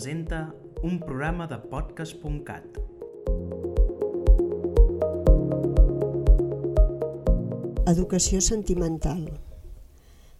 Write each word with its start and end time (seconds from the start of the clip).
presenta 0.00 0.54
un 0.82 0.98
programa 0.98 1.46
de 1.46 1.56
podcast.cat. 1.70 2.78
Educació 7.92 8.40
sentimental. 8.40 9.26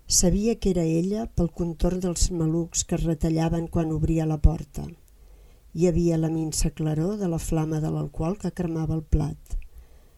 Sabia 0.07 0.55
que 0.55 0.71
era 0.71 0.85
ella 0.85 1.27
pel 1.27 1.53
contorn 1.61 2.01
dels 2.01 2.31
malucs 2.31 2.87
que 2.87 2.97
es 2.97 3.05
retallaven 3.05 3.69
quan 3.69 3.93
obria 3.93 4.25
la 4.31 4.41
porta. 4.49 4.87
Hi 5.75 5.91
havia 5.93 6.17
la 6.17 6.33
minsa 6.33 6.73
claror 6.81 7.21
de 7.21 7.29
la 7.29 7.43
flama 7.51 7.83
de 7.85 7.93
l'alcohol 7.93 8.39
que 8.41 8.55
cremava 8.63 8.97
el 8.97 9.05
plat. 9.05 9.61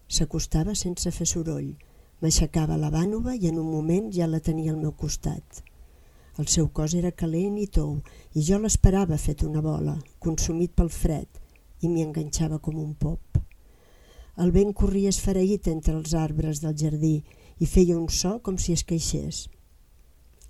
S'acostava 0.06 0.78
sense 0.84 1.10
fer 1.18 1.26
soroll, 1.34 1.74
m'aixecava 2.22 2.78
la 2.78 2.94
bànova 2.94 3.34
i 3.34 3.50
en 3.50 3.58
un 3.58 3.74
moment 3.74 4.12
ja 4.14 4.30
la 4.30 4.44
tenia 4.52 4.70
al 4.70 4.78
meu 4.86 4.94
costat. 4.94 5.64
El 6.40 6.46
seu 6.48 6.70
cos 6.72 6.94
era 6.96 7.12
calent 7.12 7.58
i 7.60 7.66
tou 7.68 7.98
i 8.32 8.42
jo 8.46 8.56
l'esperava 8.60 9.18
fet 9.20 9.42
una 9.44 9.60
bola, 9.60 9.98
consumit 10.18 10.72
pel 10.72 10.88
fred, 10.88 11.28
i 11.84 11.88
m'hi 11.90 12.04
enganxava 12.06 12.58
com 12.58 12.78
un 12.80 12.94
pop. 12.94 13.40
El 14.40 14.52
vent 14.54 14.72
corria 14.72 15.10
esfereït 15.12 15.68
entre 15.68 15.92
els 15.98 16.14
arbres 16.16 16.62
del 16.62 16.76
jardí 16.82 17.18
i 17.60 17.66
feia 17.68 17.98
un 17.98 18.08
so 18.08 18.38
com 18.46 18.56
si 18.56 18.72
es 18.72 18.84
queixés. 18.88 19.42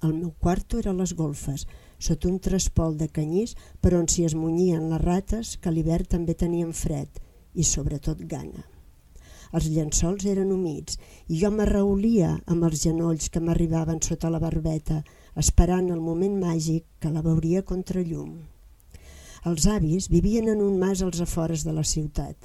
El 0.06 0.12
meu 0.14 0.30
quarto 0.44 0.78
era 0.78 0.92
a 0.92 0.98
les 0.98 1.14
golfes, 1.18 1.66
sota 1.98 2.28
un 2.30 2.38
trespol 2.42 2.94
de 3.00 3.08
canyís 3.16 3.56
per 3.80 3.92
on 3.98 4.06
s'hi 4.06 4.28
esmunyien 4.28 4.86
les 4.90 5.02
rates 5.02 5.56
que 5.58 5.70
a 5.70 5.74
l'hivern 5.74 6.06
també 6.14 6.38
tenien 6.38 6.70
fred 6.74 7.18
i 7.54 7.66
sobretot 7.66 8.22
gana. 8.30 8.62
Els 9.52 9.66
llençols 9.68 10.24
eren 10.30 10.54
humits 10.54 10.98
i 11.28 11.42
jo 11.42 11.50
m'arraulia 11.50 12.30
amb 12.46 12.70
els 12.70 12.86
genolls 12.86 13.28
que 13.34 13.42
m'arribaven 13.42 14.00
sota 14.02 14.30
la 14.32 14.40
barbeta, 14.42 15.02
esperant 15.36 15.88
el 15.90 16.00
moment 16.00 16.34
màgic 16.40 16.84
que 17.00 17.10
la 17.12 17.22
veuria 17.24 17.62
contra 17.62 18.02
llum. 18.02 18.34
Els 19.48 19.66
avis 19.66 20.08
vivien 20.12 20.48
en 20.52 20.60
un 20.62 20.78
mas 20.78 21.02
als 21.02 21.20
afores 21.24 21.64
de 21.66 21.72
la 21.74 21.82
ciutat. 21.82 22.36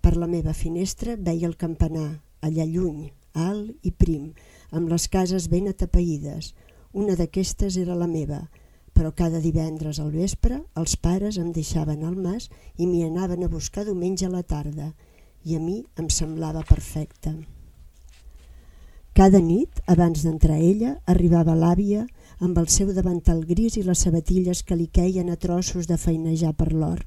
Per 0.00 0.14
la 0.16 0.28
meva 0.30 0.52
finestra 0.54 1.16
veia 1.16 1.48
el 1.48 1.56
campanar, 1.56 2.20
allà 2.40 2.66
lluny, 2.68 3.08
alt 3.34 3.72
i 3.82 3.90
prim, 3.90 4.30
amb 4.70 4.92
les 4.92 5.08
cases 5.08 5.48
ben 5.50 5.66
atapeïdes. 5.72 6.52
Una 6.92 7.16
d'aquestes 7.18 7.76
era 7.82 7.98
la 7.98 8.06
meva, 8.06 8.44
però 8.94 9.10
cada 9.12 9.42
divendres 9.42 9.98
al 10.00 10.14
vespre 10.14 10.62
els 10.80 10.96
pares 10.96 11.40
em 11.42 11.50
deixaven 11.52 12.06
al 12.06 12.16
mas 12.16 12.48
i 12.76 12.86
m'hi 12.86 13.02
anaven 13.08 13.44
a 13.44 13.52
buscar 13.52 13.84
diumenge 13.84 14.28
a 14.28 14.32
la 14.32 14.42
tarda, 14.42 14.92
i 15.44 15.56
a 15.56 15.60
mi 15.60 15.82
em 15.98 16.08
semblava 16.10 16.64
perfecte. 16.66 17.34
Cada 19.16 19.38
nit, 19.40 19.78
abans 19.88 20.26
d'entrar 20.26 20.58
ella, 20.60 20.90
arribava 21.08 21.54
l'àvia 21.56 22.02
amb 22.44 22.58
el 22.60 22.66
seu 22.68 22.90
davantal 22.92 23.38
gris 23.48 23.78
i 23.80 23.84
les 23.86 24.02
sabatilles 24.04 24.60
que 24.68 24.76
li 24.76 24.90
queien 24.92 25.30
a 25.32 25.36
trossos 25.40 25.86
de 25.88 25.96
feinejar 25.96 26.50
per 26.52 26.66
l'or. 26.74 26.98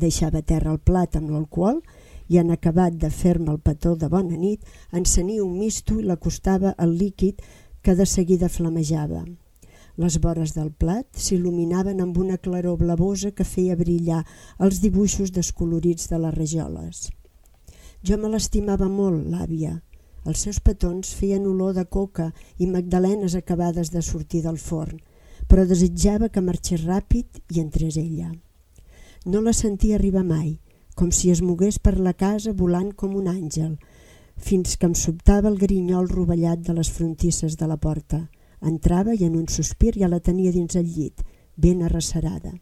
Deixava 0.00 0.40
a 0.40 0.46
terra 0.52 0.72
el 0.72 0.78
plat 0.80 1.18
amb 1.20 1.34
l'alcohol 1.34 1.82
i 2.32 2.38
en 2.40 2.54
acabat 2.54 2.96
de 3.02 3.10
fer-me 3.12 3.52
el 3.52 3.60
petó 3.60 3.92
de 3.92 4.08
bona 4.08 4.38
nit 4.40 4.64
encenia 5.02 5.44
un 5.44 5.58
misto 5.58 5.98
i 6.00 6.06
l'acostava 6.06 6.72
al 6.78 6.96
líquid 6.96 7.44
que 7.82 7.96
de 8.00 8.08
seguida 8.08 8.48
flamejava. 8.48 9.26
Les 10.00 10.16
vores 10.24 10.56
del 10.56 10.72
plat 10.72 11.04
s'il·luminaven 11.12 12.00
amb 12.00 12.16
una 12.24 12.40
claror 12.40 12.80
blavosa 12.80 13.34
que 13.36 13.44
feia 13.44 13.76
brillar 13.76 14.24
els 14.56 14.80
dibuixos 14.80 15.36
descolorits 15.36 16.08
de 16.08 16.24
les 16.24 16.34
rajoles. 16.40 17.10
Jo 18.00 18.16
me 18.16 18.32
l'estimava 18.32 18.88
molt, 18.88 19.26
l'àvia, 19.28 19.76
els 20.24 20.42
seus 20.44 20.60
petons 20.60 21.14
feien 21.16 21.46
olor 21.46 21.74
de 21.76 21.84
coca 21.86 22.30
i 22.58 22.66
magdalenes 22.66 23.34
acabades 23.38 23.90
de 23.90 24.02
sortir 24.02 24.42
del 24.44 24.58
forn, 24.58 25.00
però 25.48 25.64
desitjava 25.66 26.28
que 26.28 26.44
marxés 26.44 26.84
ràpid 26.84 27.40
i 27.50 27.60
entrés 27.60 27.96
ella. 27.96 28.30
No 29.26 29.40
la 29.40 29.52
sentia 29.52 29.96
arribar 29.96 30.24
mai, 30.24 30.58
com 30.94 31.10
si 31.10 31.30
es 31.30 31.40
mogués 31.42 31.78
per 31.78 31.98
la 31.98 32.12
casa 32.12 32.52
volant 32.52 32.92
com 32.92 33.16
un 33.16 33.28
àngel, 33.28 33.78
fins 34.36 34.76
que 34.76 34.88
em 34.88 34.94
sobtava 34.94 35.48
el 35.48 35.58
grinyol 35.60 36.08
rovellat 36.08 36.62
de 36.66 36.74
les 36.76 36.90
frontisses 36.90 37.56
de 37.60 37.68
la 37.68 37.76
porta. 37.76 38.28
Entrava 38.60 39.14
i 39.16 39.24
en 39.24 39.36
un 39.36 39.48
sospir 39.48 39.94
ja 39.96 40.08
la 40.08 40.20
tenia 40.20 40.52
dins 40.52 40.76
el 40.76 40.88
llit, 40.88 41.22
ben 41.56 41.82
arrecerada. 41.82 42.52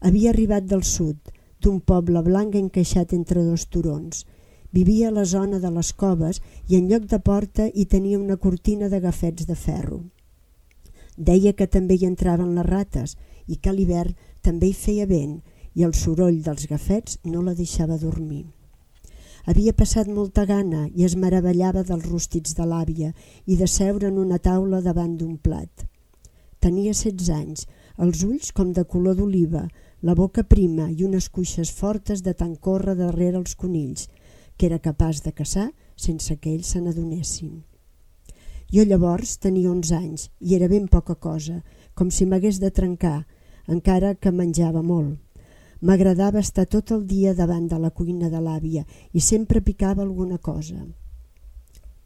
Havia 0.00 0.30
arribat 0.32 0.66
del 0.68 0.84
sud, 0.84 1.16
d'un 1.60 1.80
poble 1.80 2.22
blanc 2.22 2.54
encaixat 2.54 3.12
entre 3.16 3.44
dos 3.44 3.66
turons, 3.72 4.24
Vivia 4.76 5.08
a 5.08 5.12
la 5.16 5.24
zona 5.24 5.56
de 5.56 5.70
les 5.72 5.90
coves 5.96 6.42
i 6.68 6.74
en 6.76 6.88
lloc 6.90 7.04
de 7.08 7.18
porta 7.26 7.64
hi 7.72 7.84
tenia 7.92 8.18
una 8.20 8.34
cortina 8.36 8.90
de 8.92 8.98
gafets 9.00 9.46
de 9.48 9.54
ferro. 9.56 10.02
Deia 11.16 11.52
que 11.56 11.66
també 11.76 11.96
hi 11.96 12.04
entraven 12.04 12.50
les 12.58 12.66
rates 12.66 13.14
i 13.46 13.56
que 13.56 13.70
a 13.70 13.72
l'hivern 13.72 14.12
també 14.44 14.68
hi 14.68 14.74
feia 14.76 15.06
vent 15.12 15.38
i 15.72 15.86
el 15.86 15.94
soroll 15.96 16.42
dels 16.44 16.66
gafets 16.68 17.16
no 17.24 17.40
la 17.46 17.54
deixava 17.56 17.96
dormir. 18.02 18.42
Havia 19.46 19.72
passat 19.78 20.12
molta 20.12 20.44
gana 20.44 20.82
i 20.92 21.08
es 21.08 21.16
meravellava 21.24 21.86
dels 21.88 22.04
rústics 22.10 22.52
de 22.60 22.68
l'àvia 22.68 23.14
i 23.46 23.56
de 23.56 23.70
seure 23.78 24.10
en 24.12 24.20
una 24.26 24.42
taula 24.50 24.82
davant 24.84 25.16
d'un 25.16 25.38
plat. 25.38 25.86
Tenia 26.60 26.92
16 26.92 27.32
anys, 27.32 27.64
els 27.96 28.26
ulls 28.28 28.52
com 28.52 28.76
de 28.76 28.84
color 28.84 29.16
d'oliva, 29.16 29.64
la 30.02 30.14
boca 30.14 30.44
prima 30.44 30.90
i 30.90 31.08
unes 31.08 31.32
cuixes 31.32 31.72
fortes 31.72 32.20
de 32.28 32.34
tant 32.34 32.56
córrer 32.60 32.98
darrere 33.00 33.40
els 33.40 33.56
conills, 33.56 34.10
que 34.56 34.66
era 34.66 34.78
capaç 34.78 35.22
de 35.22 35.32
caçar 35.32 35.70
sense 35.96 36.36
que 36.36 36.52
ells 36.52 36.72
se 36.72 36.80
n'adonessin. 36.80 37.62
Jo 38.72 38.82
llavors 38.82 39.36
tenia 39.38 39.70
11 39.70 39.94
anys 39.94 40.28
i 40.40 40.56
era 40.56 40.68
ben 40.68 40.88
poca 40.90 41.14
cosa, 41.14 41.62
com 41.94 42.10
si 42.10 42.26
m'hagués 42.26 42.58
de 42.58 42.70
trencar, 42.70 43.26
encara 43.68 44.14
que 44.14 44.32
menjava 44.32 44.82
molt. 44.82 45.20
M'agradava 45.80 46.40
estar 46.40 46.64
tot 46.66 46.90
el 46.90 47.04
dia 47.06 47.34
davant 47.34 47.68
de 47.68 47.78
la 47.78 47.90
cuina 47.90 48.30
de 48.32 48.40
l'àvia 48.40 48.86
i 49.12 49.20
sempre 49.20 49.60
picava 49.60 50.02
alguna 50.02 50.38
cosa. 50.38 50.80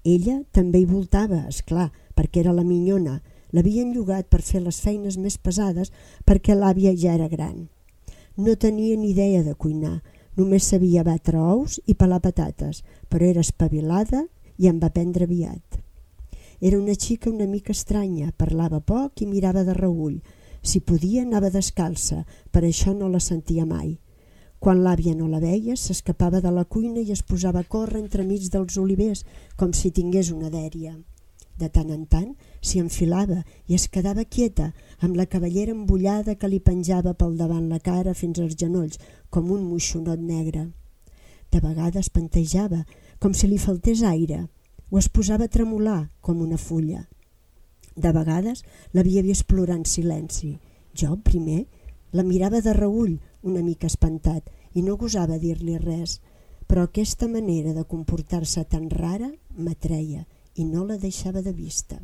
Ella 0.05 0.41
també 0.53 0.81
hi 0.81 0.89
voltava, 0.91 1.45
és 1.49 1.63
clar, 1.63 1.91
perquè 2.17 2.41
era 2.43 2.53
la 2.57 2.65
minyona. 2.65 3.21
L'havien 3.53 3.93
llogat 3.95 4.29
per 4.31 4.41
fer 4.43 4.63
les 4.65 4.81
feines 4.81 5.17
més 5.19 5.37
pesades 5.39 5.93
perquè 6.27 6.57
l'àvia 6.57 6.95
ja 6.97 7.15
era 7.15 7.29
gran. 7.29 7.69
No 8.37 8.57
tenia 8.57 8.97
ni 8.97 9.11
idea 9.11 9.43
de 9.43 9.55
cuinar, 9.55 10.01
Només 10.39 10.69
sabia 10.71 11.03
batre 11.03 11.41
ous 11.43 11.81
i 11.87 11.95
pelar 11.99 12.21
patates, 12.23 12.85
però 13.09 13.27
era 13.27 13.43
espavilada 13.43 14.27
i 14.59 14.69
em 14.71 14.79
va 14.79 14.93
prendre 14.95 15.27
aviat. 15.27 15.81
Era 16.61 16.79
una 16.79 16.95
xica 16.95 17.31
una 17.31 17.47
mica 17.49 17.73
estranya, 17.73 18.31
parlava 18.37 18.81
poc 18.81 19.23
i 19.23 19.27
mirava 19.27 19.65
de 19.65 19.75
reull. 19.75 20.21
Si 20.63 20.81
podia 20.81 21.23
anava 21.25 21.51
descalça, 21.51 22.25
per 22.53 22.63
això 22.69 22.93
no 22.95 23.09
la 23.09 23.21
sentia 23.21 23.65
mai. 23.67 23.97
Quan 24.61 24.83
l'àvia 24.85 25.15
no 25.17 25.27
la 25.27 25.41
veia, 25.41 25.75
s'escapava 25.75 26.43
de 26.45 26.51
la 26.53 26.67
cuina 26.69 27.01
i 27.01 27.15
es 27.15 27.23
posava 27.25 27.63
a 27.65 27.69
córrer 27.77 28.03
entremig 28.03 28.51
dels 28.53 28.77
olivers, 28.77 29.25
com 29.57 29.73
si 29.73 29.91
tingués 29.91 30.29
una 30.37 30.53
dèria. 30.53 30.99
De 31.61 31.69
tant 31.69 31.91
en 31.93 32.07
tant 32.09 32.29
s'hi 32.65 32.81
enfilava 32.81 33.43
i 33.69 33.77
es 33.77 33.85
quedava 33.93 34.25
quieta, 34.25 34.71
amb 35.05 35.19
la 35.19 35.27
cavallera 35.29 35.75
embullada 35.77 36.35
que 36.41 36.49
li 36.49 36.61
penjava 36.69 37.13
pel 37.13 37.35
davant 37.37 37.67
la 37.69 37.81
cara 37.89 38.15
fins 38.17 38.41
als 38.41 38.57
genolls, 38.63 38.97
com 39.29 39.51
un 39.53 39.67
moixonot 39.69 40.23
negre. 40.31 40.71
De 41.53 41.61
vegades 41.61 42.09
pantejava, 42.09 42.87
com 43.21 43.37
si 43.37 43.51
li 43.51 43.59
faltés 43.61 44.05
aire, 44.07 44.47
o 44.89 44.99
es 45.03 45.11
posava 45.13 45.51
a 45.51 45.53
tremolar, 45.53 46.09
com 46.25 46.41
una 46.41 46.57
fulla. 46.57 47.05
De 47.97 48.15
vegades 48.17 48.65
l'havia 48.97 49.27
vist 49.27 49.45
plorar 49.45 49.77
en 49.77 49.85
silenci. 49.85 50.55
Jo, 50.97 51.19
primer, 51.29 51.67
la 52.17 52.25
mirava 52.25 52.65
de 52.65 52.73
reull, 52.73 53.19
una 53.43 53.61
mica 53.61 53.91
espantat, 53.91 54.49
i 54.73 54.81
no 54.87 54.97
gosava 54.97 55.37
dir-li 55.43 55.77
res, 55.77 56.21
però 56.67 56.87
aquesta 56.87 57.29
manera 57.29 57.75
de 57.77 57.85
comportar-se 57.85 58.65
tan 58.65 58.89
rara 58.89 59.29
m'atreia 59.59 60.25
i 60.61 60.65
no 60.69 60.85
la 60.85 60.99
deixava 61.01 61.43
de 61.43 61.53
vista. 61.57 61.99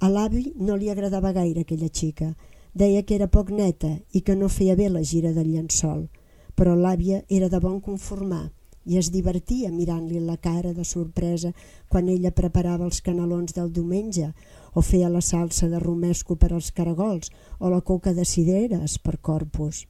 A 0.00 0.08
l'avi 0.08 0.44
no 0.56 0.76
li 0.76 0.88
agradava 0.90 1.34
gaire 1.36 1.66
aquella 1.66 1.90
xica, 2.00 2.32
deia 2.72 3.02
que 3.02 3.16
era 3.16 3.28
poc 3.28 3.50
neta 3.50 3.90
i 4.14 4.22
que 4.22 4.36
no 4.38 4.48
feia 4.48 4.76
bé 4.78 4.88
la 4.88 5.02
gira 5.02 5.32
del 5.36 5.50
llençol, 5.52 6.06
però 6.54 6.76
l'àvia 6.78 7.24
era 7.28 7.48
de 7.52 7.60
bon 7.60 7.80
conformar 7.80 8.46
i 8.88 8.96
es 8.96 9.10
divertia 9.12 9.68
mirant-li 9.74 10.20
la 10.24 10.38
cara 10.40 10.72
de 10.72 10.84
sorpresa 10.90 11.52
quan 11.92 12.08
ella 12.08 12.32
preparava 12.38 12.86
els 12.88 13.02
canelons 13.04 13.52
del 13.58 13.68
diumenge 13.78 14.30
o 14.72 14.84
feia 14.90 15.12
la 15.12 15.20
salsa 15.20 15.68
de 15.68 15.80
romesco 15.82 16.38
per 16.40 16.52
als 16.54 16.72
caragols 16.72 17.28
o 17.58 17.68
la 17.68 17.82
coca 17.92 18.14
de 18.16 18.24
cireres 18.24 18.98
per 18.98 19.18
corpus. 19.20 19.84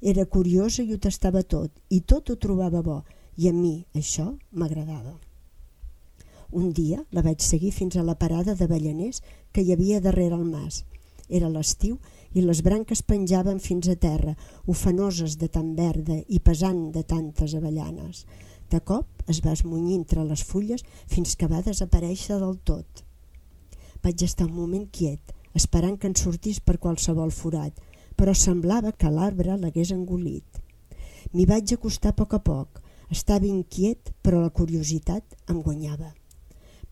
Era 0.00 0.24
curiosa 0.24 0.82
i 0.82 0.92
ho 0.94 0.98
tastava 0.98 1.42
tot, 1.42 1.72
i 1.90 2.00
tot 2.00 2.30
ho 2.30 2.36
trobava 2.36 2.82
bo, 2.82 3.02
i 3.36 3.48
a 3.50 3.52
mi 3.52 3.82
això 3.94 4.30
m'agradava. 4.52 5.18
Un 6.50 6.72
dia 6.72 7.02
la 7.12 7.22
vaig 7.22 7.42
seguir 7.44 7.72
fins 7.76 7.96
a 7.96 8.04
la 8.04 8.16
parada 8.16 8.54
d'avellaners 8.56 9.20
que 9.52 9.62
hi 9.62 9.72
havia 9.72 10.00
darrere 10.00 10.36
el 10.38 10.46
mas. 10.48 10.84
Era 11.28 11.50
l'estiu 11.52 11.98
i 12.32 12.40
les 12.40 12.62
branques 12.64 13.02
penjaven 13.04 13.60
fins 13.60 13.88
a 13.88 13.96
terra, 13.96 14.34
ofenoses 14.66 15.36
de 15.40 15.48
tan 15.52 15.74
verda 15.76 16.16
i 16.28 16.40
pesant 16.40 16.88
de 16.92 17.02
tantes 17.04 17.54
avellanes. 17.54 18.24
De 18.70 18.80
cop 18.80 19.28
es 19.28 19.40
va 19.44 19.52
esmunyir 19.52 19.98
entre 19.98 20.24
les 20.24 20.44
fulles 20.44 20.84
fins 21.06 21.36
que 21.36 21.48
va 21.48 21.64
desaparèixer 21.64 22.38
del 22.40 22.56
tot. 22.64 23.04
Vaig 24.02 24.24
estar 24.24 24.46
un 24.48 24.56
moment 24.56 24.86
quiet, 24.92 25.34
esperant 25.54 25.98
que 26.00 26.08
en 26.08 26.16
sortís 26.16 26.60
per 26.60 26.78
qualsevol 26.78 27.32
forat, 27.32 27.74
però 28.16 28.34
semblava 28.34 28.92
que 28.92 29.10
l'arbre 29.12 29.56
l'hagués 29.56 29.92
engolit. 29.92 30.62
M'hi 31.32 31.44
vaig 31.44 31.74
acostar 31.74 32.14
a 32.14 32.18
poc 32.20 32.38
a 32.38 32.40
poc. 32.44 32.80
Estava 33.12 33.48
inquiet, 33.48 34.12
però 34.22 34.40
la 34.40 34.52
curiositat 34.52 35.36
em 35.48 35.60
guanyava. 35.64 36.12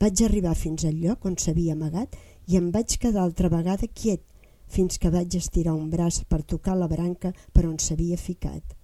Vaig 0.01 0.21
arribar 0.25 0.55
fins 0.55 0.85
al 0.85 0.97
lloc 1.01 1.25
on 1.25 1.37
s'havia 1.41 1.73
amagat 1.73 2.17
i 2.53 2.59
em 2.59 2.67
vaig 2.73 2.99
quedar 3.01 3.23
altra 3.23 3.49
vegada 3.49 3.87
quiet, 3.89 4.21
fins 4.69 4.99
que 5.01 5.13
vaig 5.15 5.37
estirar 5.39 5.73
un 5.73 5.87
braç 5.91 6.19
per 6.29 6.43
tocar 6.43 6.75
la 6.77 6.89
branca 6.91 7.31
per 7.55 7.65
on 7.65 7.79
s'havia 7.81 8.19
ficat. 8.21 8.75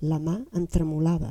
La 0.00 0.18
mà 0.18 0.34
em 0.58 0.64
tremolava. 0.66 1.30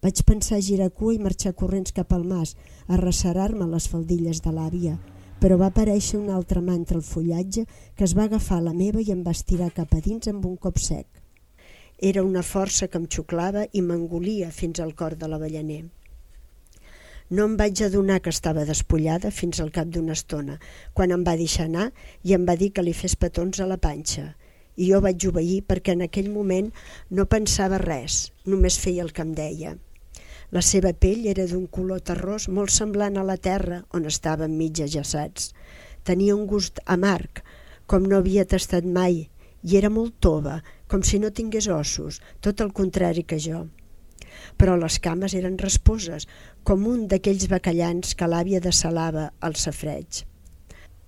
Vaig 0.00 0.22
pensar 0.28 0.62
girar 0.64 0.88
cua 0.90 1.12
i 1.16 1.20
marxar 1.20 1.52
corrents 1.52 1.92
cap 1.92 2.14
al 2.16 2.24
mas, 2.24 2.54
a 2.88 2.96
recerar-me 3.00 3.68
les 3.68 3.88
faldilles 3.92 4.40
de 4.40 4.54
l'àvia, 4.56 4.96
però 5.40 5.60
va 5.60 5.68
aparèixer 5.68 6.16
una 6.20 6.36
altra 6.36 6.64
mà 6.64 6.78
entre 6.80 6.96
el 6.96 7.04
fullatge 7.04 7.66
que 7.96 8.08
es 8.08 8.16
va 8.16 8.24
agafar 8.24 8.62
la 8.62 8.72
meva 8.72 9.04
i 9.04 9.12
em 9.12 9.22
va 9.26 9.36
estirar 9.36 9.68
cap 9.82 9.92
a 9.92 10.00
dins 10.00 10.32
amb 10.32 10.48
un 10.48 10.56
cop 10.56 10.80
sec. 10.80 11.06
Era 11.98 12.24
una 12.24 12.44
força 12.54 12.88
que 12.88 13.00
em 13.00 13.06
xuclava 13.08 13.68
i 13.72 13.84
m'engolia 13.84 14.50
fins 14.52 14.80
al 14.80 14.96
cor 14.96 15.16
de 15.16 15.28
l'avellaner. 15.28 15.84
No 17.28 17.42
em 17.48 17.56
vaig 17.58 17.80
adonar 17.82 18.20
que 18.22 18.30
estava 18.30 18.62
despullada 18.66 19.32
fins 19.34 19.58
al 19.58 19.72
cap 19.74 19.88
d'una 19.90 20.14
estona, 20.14 20.60
quan 20.94 21.10
em 21.10 21.24
va 21.26 21.32
deixar 21.40 21.64
anar 21.66 21.88
i 22.22 22.36
em 22.36 22.44
va 22.46 22.54
dir 22.60 22.68
que 22.70 22.84
li 22.86 22.92
fes 22.94 23.16
petons 23.18 23.58
a 23.58 23.66
la 23.66 23.78
panxa. 23.82 24.28
I 24.76 24.92
jo 24.92 25.00
vaig 25.02 25.24
obeir 25.26 25.64
perquè 25.66 25.96
en 25.96 26.04
aquell 26.06 26.28
moment 26.30 26.68
no 27.10 27.26
pensava 27.32 27.80
res, 27.82 28.30
només 28.44 28.78
feia 28.78 29.02
el 29.02 29.10
que 29.16 29.24
em 29.26 29.32
deia. 29.34 29.72
La 30.54 30.62
seva 30.62 30.92
pell 30.94 31.26
era 31.26 31.48
d'un 31.50 31.64
color 31.66 32.04
terrós 32.10 32.46
molt 32.46 32.70
semblant 32.70 33.18
a 33.18 33.24
la 33.26 33.36
terra 33.36 33.80
on 33.98 34.06
estaven 34.06 34.54
mig 34.54 34.78
ajaçats. 34.84 35.50
Tenia 36.06 36.36
un 36.36 36.46
gust 36.46 36.78
amarg, 36.86 37.42
com 37.90 38.06
no 38.06 38.20
havia 38.20 38.46
tastat 38.46 38.86
mai, 38.86 39.24
i 39.66 39.74
era 39.80 39.90
molt 39.90 40.14
tova, 40.22 40.60
com 40.86 41.02
si 41.02 41.18
no 41.18 41.34
tingués 41.34 41.66
ossos, 41.66 42.20
tot 42.38 42.62
el 42.62 42.70
contrari 42.70 43.26
que 43.26 43.40
jo. 43.42 43.64
Però 44.56 44.76
les 44.80 45.00
cames 45.04 45.34
eren 45.36 45.58
rasposes, 45.60 46.28
com 46.64 46.86
un 46.88 47.04
d'aquells 47.10 47.48
bacallans 47.52 48.14
que 48.14 48.28
l'àvia 48.30 48.62
desalava 48.64 49.30
al 49.40 49.54
safreig. 49.60 50.24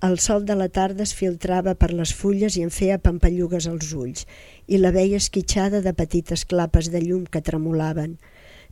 El 0.06 0.20
sol 0.22 0.44
de 0.46 0.54
la 0.54 0.68
tarda 0.68 1.02
es 1.02 1.12
filtrava 1.20 1.72
per 1.74 1.88
les 1.90 2.12
fulles 2.14 2.54
i 2.56 2.60
en 2.62 2.68
feia 2.70 3.00
pampallugues 3.02 3.66
als 3.66 3.88
ulls, 3.98 4.28
i 4.70 4.78
la 4.78 4.92
veia 4.94 5.18
esquitxada 5.18 5.80
de 5.82 5.92
petites 6.00 6.44
clapes 6.52 6.92
de 6.92 7.00
llum 7.02 7.24
que 7.26 7.42
tremolaven. 7.48 8.14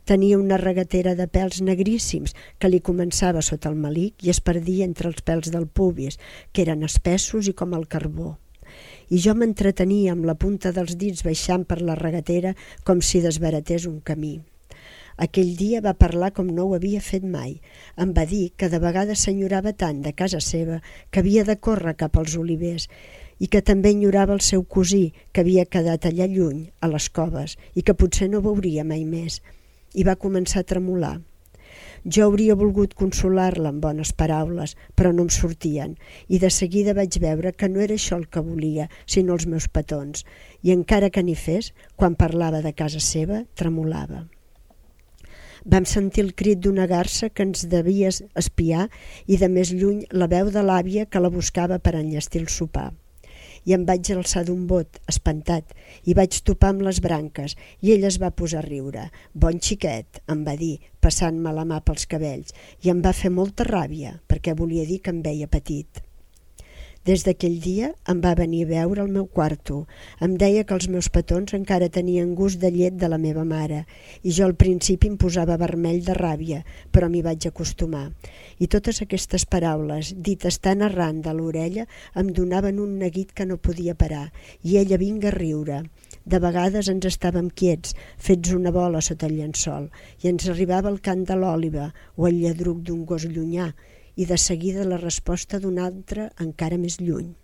Tenia 0.07 0.39
una 0.39 0.61
regatera 0.61 1.17
de 1.19 1.27
pèls 1.27 1.59
negríssims 1.59 2.31
que 2.61 2.71
li 2.71 2.79
començava 2.79 3.43
sota 3.43 3.67
el 3.67 3.75
malic 3.75 4.23
i 4.23 4.31
es 4.31 4.39
perdia 4.39 4.87
entre 4.87 5.11
els 5.11 5.19
pèls 5.19 5.51
del 5.51 5.67
pubis, 5.67 6.15
que 6.53 6.63
eren 6.63 6.87
espessos 6.87 7.51
i 7.51 7.57
com 7.61 7.75
el 7.75 7.89
carbó. 7.91 8.37
I 9.11 9.19
jo 9.19 9.35
m'entretenia 9.35 10.13
amb 10.15 10.31
la 10.31 10.39
punta 10.39 10.71
dels 10.71 10.95
dits 10.95 11.27
baixant 11.27 11.67
per 11.67 11.81
la 11.81 11.99
regatera 11.99 12.55
com 12.87 13.03
si 13.03 13.19
desbaratés 13.19 13.83
un 13.91 13.99
camí. 13.99 14.37
Aquell 15.17 15.55
dia 15.57 15.81
va 15.81 15.95
parlar 15.97 16.31
com 16.37 16.49
no 16.53 16.67
ho 16.67 16.73
havia 16.77 17.01
fet 17.01 17.23
mai. 17.25 17.55
Em 17.97 18.11
va 18.13 18.25
dir 18.29 18.51
que 18.55 18.69
de 18.69 18.79
vegades 18.83 19.23
s'enyorava 19.25 19.73
tant 19.73 20.03
de 20.05 20.13
casa 20.13 20.41
seva 20.47 20.81
que 21.09 21.23
havia 21.23 21.45
de 21.47 21.57
córrer 21.57 21.95
cap 21.97 22.19
als 22.21 22.35
olivers 22.37 22.85
i 23.39 23.49
que 23.53 23.61
també 23.61 23.93
enyorava 23.93 24.33
el 24.37 24.43
seu 24.45 24.63
cosí, 24.63 25.13
que 25.33 25.41
havia 25.41 25.65
quedat 25.65 26.05
allà 26.05 26.27
lluny, 26.29 26.67
a 26.81 26.89
les 26.93 27.09
coves, 27.09 27.57
i 27.73 27.81
que 27.81 27.97
potser 27.97 28.29
no 28.29 28.45
veuria 28.45 28.85
mai 28.85 29.05
més 29.05 29.41
i 29.97 30.05
va 30.05 30.19
començar 30.21 30.61
a 30.61 30.69
tremolar. 30.73 31.15
Jo 32.05 32.27
hauria 32.27 32.55
volgut 32.59 32.93
consolar-la 33.01 33.71
amb 33.73 33.81
bones 33.83 34.13
paraules, 34.21 34.75
però 34.95 35.11
no 35.15 35.25
em 35.25 35.33
sortien, 35.33 35.97
i 36.29 36.39
de 36.43 36.51
seguida 36.53 36.95
vaig 36.97 37.17
veure 37.23 37.53
que 37.57 37.69
no 37.73 37.81
era 37.83 37.97
això 37.97 38.19
el 38.21 38.29
que 38.29 38.45
volia, 38.45 38.87
sinó 39.05 39.35
els 39.35 39.49
meus 39.49 39.67
petons, 39.67 40.23
i 40.61 40.71
encara 40.75 41.09
que 41.09 41.25
n'hi 41.25 41.35
fes, 41.35 41.73
quan 41.95 42.15
parlava 42.15 42.61
de 42.61 42.73
casa 42.77 43.01
seva, 43.03 43.43
tremolava. 43.55 44.27
Vam 45.67 45.83
sentir 45.83 46.23
el 46.23 46.29
crit 46.39 46.61
d'una 46.63 46.85
garça 46.87 47.27
que 47.27 47.43
ens 47.43 47.65
devia 47.67 48.07
espiar 48.39 48.85
i 49.27 49.39
de 49.41 49.49
més 49.51 49.73
lluny 49.75 50.05
la 50.15 50.29
veu 50.31 50.47
de 50.53 50.63
l'àvia 50.63 51.03
que 51.11 51.19
la 51.19 51.31
buscava 51.33 51.79
per 51.83 51.97
enllestir 51.99 52.39
el 52.45 52.47
sopar 52.53 52.93
i 53.67 53.73
em 53.75 53.83
vaig 53.87 54.07
alçar 54.13 54.45
d'un 54.47 54.61
bot, 54.69 55.01
espantat, 55.11 55.73
i 56.07 56.15
vaig 56.15 56.39
topar 56.47 56.69
amb 56.71 56.85
les 56.87 57.01
branques, 57.03 57.57
i 57.83 57.91
ella 57.97 58.07
es 58.07 58.19
va 58.23 58.31
posar 58.31 58.61
a 58.61 58.67
riure. 58.67 59.09
Bon 59.35 59.59
xiquet, 59.59 60.21
em 60.31 60.47
va 60.47 60.55
dir, 60.55 60.77
passant-me 61.03 61.51
la 61.51 61.67
mà 61.67 61.83
pels 61.83 62.07
cabells, 62.07 62.55
i 62.87 62.95
em 62.95 63.03
va 63.03 63.17
fer 63.21 63.33
molta 63.35 63.67
ràbia, 63.67 64.21
perquè 64.31 64.55
volia 64.55 64.87
dir 64.87 65.01
que 65.03 65.11
em 65.11 65.19
veia 65.25 65.51
petit. 65.51 66.06
Des 67.07 67.21
d'aquell 67.23 67.53
dia 67.63 67.89
em 68.11 68.17
va 68.23 68.33
venir 68.35 68.65
a 68.65 68.67
veure 68.69 68.99
al 69.01 69.11
meu 69.17 69.27
quarto. 69.35 69.75
Em 70.25 70.33
deia 70.41 70.65
que 70.67 70.75
els 70.75 70.89
meus 70.91 71.07
petons 71.17 71.53
encara 71.55 71.87
tenien 71.97 72.33
gust 72.35 72.59
de 72.59 72.71
llet 72.73 72.97
de 72.99 73.07
la 73.13 73.19
meva 73.25 73.45
mare 73.47 73.77
i 74.23 74.33
jo 74.37 74.43
al 74.49 74.57
principi 74.63 75.07
em 75.07 75.15
posava 75.21 75.55
vermell 75.61 76.01
de 76.03 76.17
ràbia, 76.17 76.59
però 76.91 77.07
m'hi 77.07 77.23
vaig 77.23 77.47
acostumar. 77.47 78.09
I 78.59 78.67
totes 78.75 78.99
aquestes 79.05 79.47
paraules, 79.47 80.11
dites 80.29 80.59
tan 80.59 80.83
arran 80.83 81.21
de 81.23 81.31
l'orella, 81.37 81.87
em 82.19 82.33
donaven 82.41 82.83
un 82.83 82.97
neguit 82.99 83.31
que 83.31 83.47
no 83.47 83.55
podia 83.55 83.95
parar 83.95 84.25
i 84.63 84.75
ella 84.81 84.99
vinga 84.99 85.31
a 85.31 85.37
riure. 85.37 85.83
De 86.27 86.41
vegades 86.43 86.91
ens 86.91 87.07
estàvem 87.07 87.47
quiets, 87.47 87.95
fets 88.19 88.51
una 88.51 88.75
bola 88.75 88.99
sota 88.99 89.31
el 89.31 89.39
llençol, 89.39 89.87
i 90.19 90.27
ens 90.27 90.49
arribava 90.51 90.91
el 90.91 90.99
cant 90.99 91.23
de 91.23 91.39
l'òliba 91.39 91.93
o 92.17 92.27
el 92.27 92.41
lladruc 92.43 92.83
d'un 92.83 93.05
gos 93.07 93.23
llunyà, 93.31 93.71
i 94.17 94.25
de 94.25 94.37
seguida 94.41 94.85
la 94.85 94.97
resposta 95.01 95.59
d'un 95.61 95.77
altre 95.79 96.31
encara 96.43 96.79
més 96.81 96.97
lluny. 96.99 97.35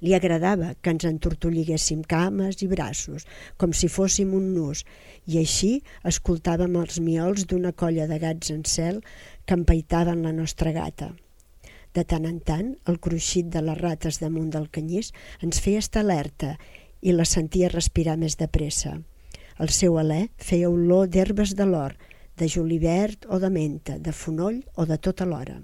Li 0.00 0.14
agradava 0.16 0.72
que 0.80 0.92
ens 0.94 1.04
entortolliguéssim 1.04 2.02
cames 2.08 2.62
i 2.64 2.68
braços, 2.68 3.26
com 3.60 3.74
si 3.76 3.90
fóssim 3.92 4.32
un 4.36 4.46
nus, 4.54 4.84
i 5.28 5.36
així 5.40 5.72
escoltàvem 6.10 6.78
els 6.80 7.00
miols 7.04 7.44
d'una 7.50 7.74
colla 7.76 8.08
de 8.08 8.18
gats 8.22 8.52
en 8.54 8.64
cel 8.64 9.02
que 9.44 9.58
empaitaven 9.58 10.24
la 10.24 10.32
nostra 10.32 10.72
gata. 10.72 11.12
De 11.92 12.04
tant 12.06 12.24
en 12.24 12.38
tant, 12.40 12.74
el 12.88 13.00
cruixit 13.04 13.50
de 13.52 13.60
les 13.66 13.78
rates 13.80 14.20
damunt 14.22 14.50
del 14.54 14.70
canyís 14.72 15.12
ens 15.44 15.60
feia 15.60 15.82
estar 15.84 16.04
alerta 16.06 16.54
i 17.02 17.12
la 17.12 17.26
sentia 17.28 17.72
respirar 17.72 18.16
més 18.16 18.38
de 18.40 18.48
pressa. 18.48 18.96
El 19.60 19.72
seu 19.76 19.98
alè 20.00 20.22
feia 20.40 20.70
olor 20.72 21.10
d'herbes 21.12 21.52
de 21.58 21.66
l'or, 21.68 21.96
de 22.40 22.48
julivert 22.48 23.28
o 23.28 23.38
de 23.38 23.50
menta, 23.52 23.98
de 23.98 24.16
fonoll 24.16 24.64
o 24.74 24.88
de 24.88 24.96
tota 24.98 25.28
l'hora. 25.28 25.60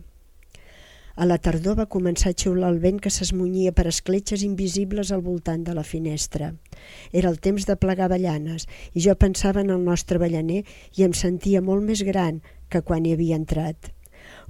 A 1.17 1.25
la 1.25 1.38
tardor 1.40 1.78
va 1.78 1.87
començar 1.92 2.30
a 2.35 2.37
xiular 2.37 2.68
el 2.75 2.78
vent 2.83 2.99
que 3.00 3.11
s'esmunyia 3.14 3.73
per 3.73 3.87
escletxes 3.88 4.42
invisibles 4.45 5.12
al 5.16 5.23
voltant 5.25 5.62
de 5.64 5.73
la 5.78 5.85
finestra. 5.90 6.50
Era 7.11 7.30
el 7.33 7.40
temps 7.40 7.64
de 7.64 7.78
plegar 7.80 8.11
avellanes 8.11 8.68
i 8.92 9.06
jo 9.06 9.14
pensava 9.16 9.64
en 9.64 9.73
el 9.73 9.80
nostre 9.87 10.21
avellaner 10.21 10.66
i 11.00 11.09
em 11.09 11.16
sentia 11.16 11.64
molt 11.64 11.88
més 11.88 12.04
gran 12.04 12.42
que 12.68 12.85
quan 12.85 13.09
hi 13.09 13.16
havia 13.16 13.40
entrat. 13.40 13.90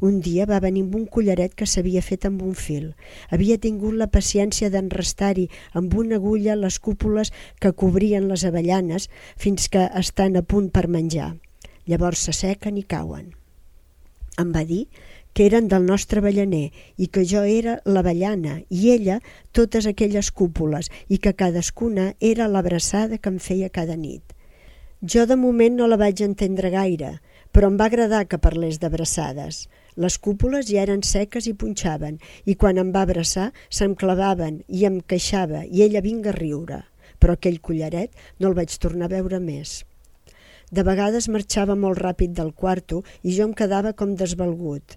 Un 0.03 0.19
dia 0.27 0.51
va 0.51 0.59
venir 0.67 0.83
amb 0.89 0.99
un 0.99 1.07
collaret 1.07 1.55
que 1.55 1.71
s'havia 1.71 2.03
fet 2.03 2.27
amb 2.27 2.43
un 2.43 2.59
fil. 2.59 2.91
Havia 3.31 3.63
tingut 3.63 3.95
la 3.95 4.11
paciència 4.11 4.73
d'enrestar-hi 4.75 5.47
amb 5.79 5.95
una 5.95 6.19
agulla 6.19 6.59
les 6.59 6.83
cúpules 6.83 7.31
que 7.63 7.77
cobrien 7.85 8.27
les 8.27 8.45
avellanes 8.45 9.11
fins 9.37 9.71
que 9.71 9.87
estan 10.03 10.35
a 10.35 10.43
punt 10.43 10.73
per 10.75 10.89
menjar 10.91 11.37
llavors 11.87 12.27
s'assequen 12.27 12.77
i 12.77 12.85
cauen. 12.85 13.33
Em 14.39 14.53
va 14.53 14.65
dir 14.69 14.87
que 15.37 15.47
eren 15.47 15.69
del 15.69 15.85
nostre 15.85 16.23
avellaner 16.23 16.71
i 16.97 17.07
que 17.13 17.23
jo 17.29 17.43
era 17.45 17.79
l'avellana 17.85 18.59
i 18.73 18.91
ella 18.93 19.19
totes 19.53 19.89
aquelles 19.89 20.31
cúpules 20.33 20.89
i 21.13 21.19
que 21.19 21.35
cadascuna 21.37 22.07
era 22.21 22.49
l'abraçada 22.49 23.19
que 23.19 23.33
em 23.33 23.39
feia 23.47 23.69
cada 23.69 23.97
nit. 24.01 24.33
Jo 25.03 25.27
de 25.29 25.37
moment 25.37 25.77
no 25.77 25.89
la 25.89 25.99
vaig 26.01 26.23
entendre 26.25 26.71
gaire, 26.73 27.19
però 27.53 27.69
em 27.69 27.77
va 27.81 27.91
agradar 27.91 28.23
que 28.29 28.41
parlés 28.41 28.81
d'abraçades. 28.81 29.67
Les 29.97 30.17
cúpules 30.21 30.67
ja 30.69 30.83
eren 30.83 31.05
seques 31.05 31.47
i 31.49 31.53
punxaven, 31.53 32.17
i 32.45 32.57
quan 32.57 32.81
em 32.81 32.93
va 32.93 33.05
abraçar 33.05 33.51
se'm 33.69 33.95
clavaven 33.97 34.63
i 34.69 34.85
em 34.89 34.99
queixava 35.01 35.63
i 35.65 35.85
ella 35.85 36.05
vinga 36.05 36.33
a 36.33 36.37
riure. 36.37 36.81
Però 37.21 37.37
aquell 37.37 37.61
collaret 37.61 38.13
no 38.41 38.49
el 38.49 38.57
vaig 38.57 38.73
tornar 38.81 39.09
a 39.09 39.15
veure 39.17 39.41
més. 39.41 39.83
De 40.71 40.83
vegades 40.83 41.29
marxava 41.31 41.77
molt 41.79 42.01
ràpid 42.03 42.33
del 42.35 42.53
quarto 42.53 43.03
i 43.23 43.35
jo 43.37 43.45
em 43.47 43.53
quedava 43.55 43.93
com 43.95 44.17
desvalgut. 44.19 44.97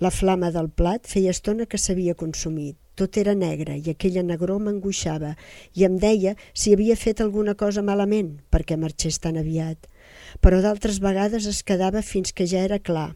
La 0.00 0.08
flama 0.08 0.48
del 0.54 0.70
plat 0.72 1.04
feia 1.04 1.34
estona 1.36 1.66
que 1.68 1.76
s'havia 1.76 2.14
consumit. 2.16 2.78
Tot 2.96 3.18
era 3.20 3.34
negre 3.36 3.76
i 3.76 3.90
aquella 3.92 4.22
negror 4.24 4.60
m'angoixava 4.64 5.34
i 5.76 5.84
em 5.84 5.98
deia 6.00 6.32
si 6.54 6.72
havia 6.72 6.96
fet 6.96 7.20
alguna 7.20 7.54
cosa 7.54 7.84
malament 7.84 8.38
perquè 8.50 8.78
marxés 8.80 9.20
tan 9.20 9.36
aviat. 9.36 9.84
Però 10.40 10.62
d'altres 10.64 11.00
vegades 11.04 11.48
es 11.50 11.60
quedava 11.62 12.00
fins 12.00 12.32
que 12.32 12.46
ja 12.48 12.64
era 12.64 12.78
clar. 12.78 13.10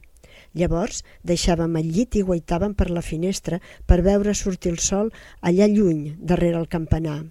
Llavors 0.52 1.00
deixàvem 1.25 1.80
el 1.80 1.88
llit 1.97 2.21
i 2.21 2.26
guaitàvem 2.28 2.76
per 2.76 2.90
la 2.90 3.02
finestra 3.02 3.61
per 3.87 4.02
veure 4.04 4.37
sortir 4.37 4.75
el 4.75 4.78
sol 4.78 5.11
allà 5.40 5.71
lluny, 5.73 6.12
darrere 6.21 6.61
el 6.61 6.68
campanar. 6.68 7.23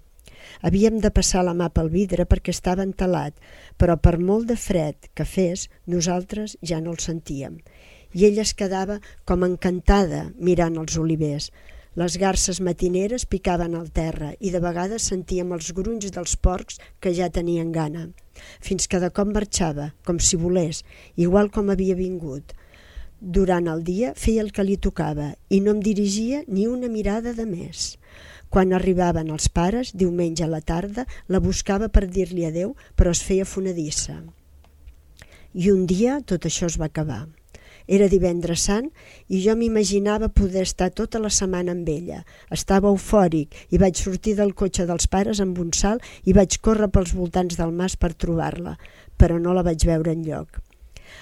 Havíem 0.62 1.00
de 1.03 1.12
passar 1.12 1.43
la 1.45 1.53
mà 1.57 1.69
pel 1.73 1.91
vidre 1.93 2.25
perquè 2.29 2.53
estava 2.53 2.85
entelat, 2.88 3.35
però 3.77 3.97
per 3.97 4.17
molt 4.19 4.47
de 4.51 4.57
fred 4.59 5.09
que 5.13 5.25
fes, 5.25 5.69
nosaltres 5.85 6.57
ja 6.62 6.81
no 6.81 6.95
el 6.95 7.01
sentíem. 7.03 7.59
I 8.13 8.27
ella 8.29 8.43
es 8.45 8.53
quedava 8.53 9.00
com 9.25 9.45
encantada 9.45 10.27
mirant 10.38 10.77
els 10.77 10.97
olivers. 11.01 11.51
Les 11.97 12.17
garces 12.17 12.57
matineres 12.65 13.27
picaven 13.29 13.75
al 13.77 13.91
terra 13.93 14.31
i 14.39 14.50
de 14.53 14.62
vegades 14.62 15.05
sentíem 15.12 15.51
els 15.53 15.69
grunys 15.77 16.09
dels 16.15 16.33
porcs 16.41 16.79
que 17.00 17.13
ja 17.13 17.29
tenien 17.29 17.71
gana, 17.71 18.07
fins 18.62 18.89
que 18.89 19.01
de 19.01 19.12
cop 19.13 19.29
marxava, 19.29 19.91
com 20.05 20.17
si 20.17 20.39
volés, 20.41 20.81
igual 21.15 21.51
com 21.53 21.69
havia 21.69 21.97
vingut. 21.97 22.55
Durant 23.23 23.69
el 23.71 23.85
dia 23.88 24.09
feia 24.19 24.41
el 24.43 24.50
que 24.51 24.65
li 24.67 24.75
tocava 24.75 25.29
i 25.47 25.62
no 25.63 25.77
em 25.77 25.83
dirigia 25.85 26.41
ni 26.47 26.65
una 26.67 26.89
mirada 26.91 27.31
de 27.38 27.45
més. 27.47 27.93
Quan 28.53 28.69
arribaven 28.77 29.31
els 29.33 29.48
pares, 29.50 29.89
diumenge 29.98 30.43
a 30.45 30.48
la 30.50 30.60
tarda, 30.62 31.07
la 31.25 31.39
buscava 31.41 31.88
per 31.89 32.03
dir-li 32.05 32.43
adeu, 32.45 32.75
però 32.93 33.10
es 33.15 33.24
feia 33.25 33.48
fonedissa. 33.50 34.19
I 35.57 35.72
un 35.72 35.88
dia 35.89 36.19
tot 36.22 36.45
això 36.45 36.69
es 36.69 36.77
va 36.77 36.86
acabar. 36.91 37.24
Era 37.98 38.12
divendres 38.12 38.67
sant 38.69 38.91
i 39.27 39.41
jo 39.41 39.57
m'imaginava 39.57 40.29
poder 40.29 40.67
estar 40.67 40.91
tota 41.01 41.24
la 41.24 41.33
setmana 41.33 41.74
amb 41.74 41.89
ella. 41.89 42.22
Estava 42.60 42.93
eufòric 42.93 43.57
i 43.74 43.81
vaig 43.81 43.98
sortir 43.98 44.38
del 44.38 44.53
cotxe 44.53 44.86
dels 44.86 45.10
pares 45.10 45.41
amb 45.41 45.57
un 45.65 45.74
salt 45.74 46.05
i 46.29 46.38
vaig 46.38 46.62
córrer 46.62 46.91
pels 46.93 47.17
voltants 47.17 47.57
del 47.57 47.74
mas 47.74 47.98
per 47.98 48.13
trobar-la, 48.13 48.77
però 49.17 49.41
no 49.41 49.57
la 49.57 49.65
vaig 49.65 49.89
veure 49.89 50.13
en 50.13 50.22
lloc. 50.29 50.62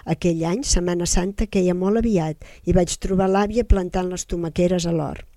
Aquell 0.03 0.43
any, 0.51 0.67
Setmana 0.67 1.07
Santa, 1.07 1.47
queia 1.47 1.73
molt 1.73 2.03
aviat 2.03 2.43
i 2.67 2.75
vaig 2.75 2.99
trobar 2.99 3.31
l'àvia 3.31 3.63
plantant 3.63 4.11
les 4.11 4.27
tomaqueres 4.27 4.83
a 4.83 4.91
l'hort. 4.91 5.30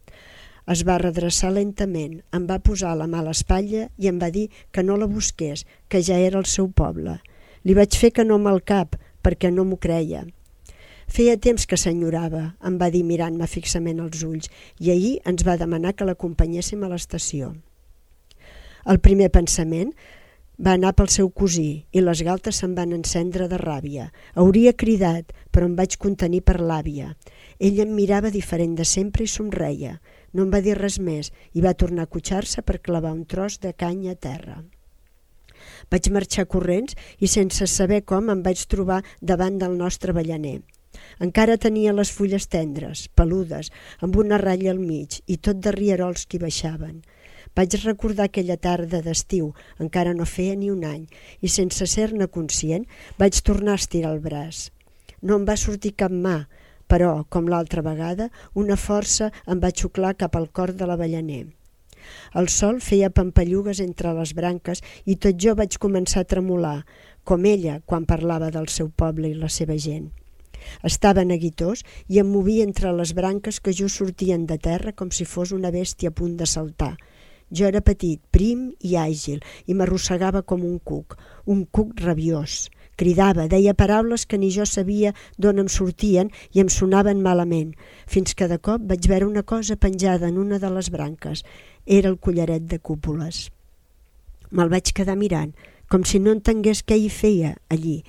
Es 0.71 0.80
va 0.88 0.97
redreçar 1.00 1.50
lentament, 1.52 2.23
em 2.33 2.47
va 2.49 2.61
posar 2.66 2.94
la 2.97 3.09
mà 3.11 3.21
a 3.21 3.26
l'espatlla 3.26 3.88
i 4.00 4.09
em 4.09 4.21
va 4.23 4.30
dir 4.33 4.47
que 4.73 4.85
no 4.87 4.97
la 4.97 5.09
busqués, 5.11 5.66
que 5.88 6.00
ja 6.00 6.16
era 6.16 6.40
el 6.40 6.49
seu 6.49 6.71
poble. 6.73 7.18
Li 7.64 7.76
vaig 7.76 7.99
fer 8.00 8.14
que 8.16 8.25
no 8.25 8.38
amb 8.40 8.49
el 8.49 8.62
cap, 8.64 8.97
perquè 9.25 9.52
no 9.52 9.66
m'ho 9.68 9.76
creia. 9.80 10.25
Feia 11.04 11.37
temps 11.37 11.68
que 11.68 11.76
s'enyorava, 11.76 12.54
em 12.64 12.80
va 12.80 12.88
dir 12.90 13.04
mirant-me 13.04 13.47
fixament 13.47 14.00
als 14.00 14.25
ulls, 14.25 14.49
i 14.80 14.90
ahir 14.90 15.14
ens 15.28 15.44
va 15.44 15.59
demanar 15.61 15.92
que 15.92 16.09
l'acompanyéssim 16.09 16.85
a 16.85 16.90
l'estació. 16.92 17.52
El 18.88 19.00
primer 19.04 19.30
pensament 19.33 19.92
va 20.64 20.75
anar 20.78 20.94
pel 20.97 21.09
seu 21.12 21.28
cosí 21.30 21.85
i 21.92 22.00
les 22.00 22.21
galtes 22.23 22.61
se'n 22.61 22.75
van 22.76 22.92
encendre 22.97 23.49
de 23.52 23.59
ràbia. 23.61 24.11
Hauria 24.35 24.73
cridat, 24.73 25.33
però 25.50 25.68
em 25.68 25.76
vaig 25.76 25.97
contenir 25.99 26.40
per 26.47 26.61
l'àvia. 26.61 27.14
Ella 27.59 27.85
em 27.85 27.94
mirava 27.97 28.30
diferent 28.30 28.76
de 28.78 28.85
sempre 28.85 29.25
i 29.25 29.30
somreia. 29.30 29.99
No 30.34 30.44
em 30.44 30.52
va 30.52 30.60
dir 30.60 30.76
res 30.78 30.98
més 30.98 31.30
i 31.54 31.62
va 31.64 31.76
tornar 31.78 32.04
a 32.06 32.10
cotxar-se 32.10 32.62
per 32.66 32.82
clavar 32.82 33.14
un 33.14 33.24
tros 33.30 33.60
de 33.62 33.72
canya 33.72 34.12
a 34.14 34.20
terra. 34.28 34.56
Vaig 35.90 36.10
marxar 36.12 36.44
corrents 36.50 36.96
i 37.22 37.30
sense 37.30 37.66
saber 37.70 38.02
com 38.12 38.30
em 38.32 38.42
vaig 38.44 38.66
trobar 38.74 39.02
davant 39.32 39.58
del 39.62 39.76
nostre 39.78 40.12
ballaner. 40.16 40.60
Encara 41.26 41.56
tenia 41.62 41.94
les 41.94 42.10
fulles 42.16 42.46
tendres, 42.50 43.06
peludes, 43.18 43.70
amb 44.00 44.18
una 44.22 44.38
ratlla 44.42 44.74
al 44.74 44.82
mig 44.82 45.20
i 45.26 45.38
tot 45.38 45.62
de 45.62 45.72
rierols 45.74 46.26
que 46.26 46.42
baixaven. 46.42 47.00
Vaig 47.54 47.76
recordar 47.84 48.26
aquella 48.28 48.56
tarda 48.58 49.00
d'estiu, 49.02 49.52
encara 49.78 50.14
no 50.18 50.26
feia 50.26 50.56
ni 50.58 50.70
un 50.74 50.84
any, 50.88 51.04
i 51.40 51.48
sense 51.48 51.86
ser-ne 51.86 52.26
conscient 52.26 52.86
vaig 53.18 53.38
tornar 53.46 53.76
a 53.76 53.82
estirar 53.82 54.14
el 54.16 54.22
braç. 54.24 54.70
No 55.22 55.38
em 55.38 55.46
va 55.46 55.56
sortir 55.56 55.94
cap 56.02 56.10
mà, 56.10 56.44
però, 56.94 57.24
com 57.26 57.48
l'altra 57.50 57.82
vegada, 57.82 58.28
una 58.54 58.76
força 58.78 59.32
em 59.50 59.58
va 59.58 59.74
xuclar 59.74 60.12
cap 60.14 60.36
al 60.38 60.44
cor 60.54 60.70
de 60.78 60.86
l'avellaner. 60.86 61.46
El 62.38 62.46
sol 62.54 62.76
feia 62.88 63.10
pampallugues 63.10 63.80
entre 63.82 64.12
les 64.14 64.34
branques 64.38 64.82
i 65.10 65.16
tot 65.24 65.40
jo 65.44 65.56
vaig 65.58 65.74
començar 65.82 66.22
a 66.22 66.28
tremolar, 66.32 66.84
com 67.26 67.48
ella 67.50 67.80
quan 67.90 68.06
parlava 68.06 68.52
del 68.54 68.68
seu 68.70 68.92
poble 69.02 69.32
i 69.32 69.40
la 69.40 69.50
seva 69.50 69.74
gent. 69.86 70.12
Estava 70.86 71.24
neguitós 71.26 71.82
i 72.06 72.20
em 72.22 72.30
movia 72.30 72.68
entre 72.68 72.92
les 72.94 73.14
branques 73.18 73.58
que 73.58 73.74
just 73.74 73.98
sortien 73.98 74.46
de 74.46 74.60
terra 74.68 74.94
com 74.94 75.10
si 75.10 75.26
fos 75.26 75.50
una 75.56 75.74
bèstia 75.74 76.12
a 76.12 76.16
punt 76.20 76.38
de 76.38 76.46
saltar. 76.46 76.94
Jo 77.50 77.66
era 77.66 77.82
petit, 77.82 78.22
prim 78.30 78.70
i 78.86 78.94
àgil, 79.00 79.42
i 79.66 79.74
m'arrossegava 79.74 80.46
com 80.46 80.62
un 80.62 80.78
cuc, 80.78 81.18
un 81.50 81.66
cuc 81.66 81.98
rabiós. 82.06 82.68
Cridava, 82.96 83.48
deia 83.50 83.74
paraules 83.74 84.26
que 84.26 84.38
ni 84.38 84.50
jo 84.54 84.66
sabia 84.66 85.14
d'on 85.38 85.62
em 85.62 85.68
sortien 85.68 86.30
i 86.52 86.62
em 86.62 86.70
sonaven 86.70 87.22
malament, 87.22 87.74
fins 88.06 88.34
que 88.34 88.48
de 88.50 88.58
cop 88.58 88.84
vaig 88.90 89.08
veure 89.10 89.26
una 89.26 89.42
cosa 89.42 89.76
penjada 89.76 90.28
en 90.28 90.38
una 90.38 90.58
de 90.58 90.70
les 90.70 90.90
branques. 90.90 91.44
Era 91.86 92.08
el 92.08 92.18
collaret 92.18 92.66
de 92.70 92.78
cúpules. 92.78 93.48
Me'l 94.50 94.70
vaig 94.70 94.92
quedar 94.94 95.16
mirant, 95.18 95.54
com 95.90 96.04
si 96.06 96.20
no 96.22 96.32
entengués 96.32 96.84
què 96.86 96.96
hi 96.98 97.10
feia 97.10 97.56
allí, 97.68 98.02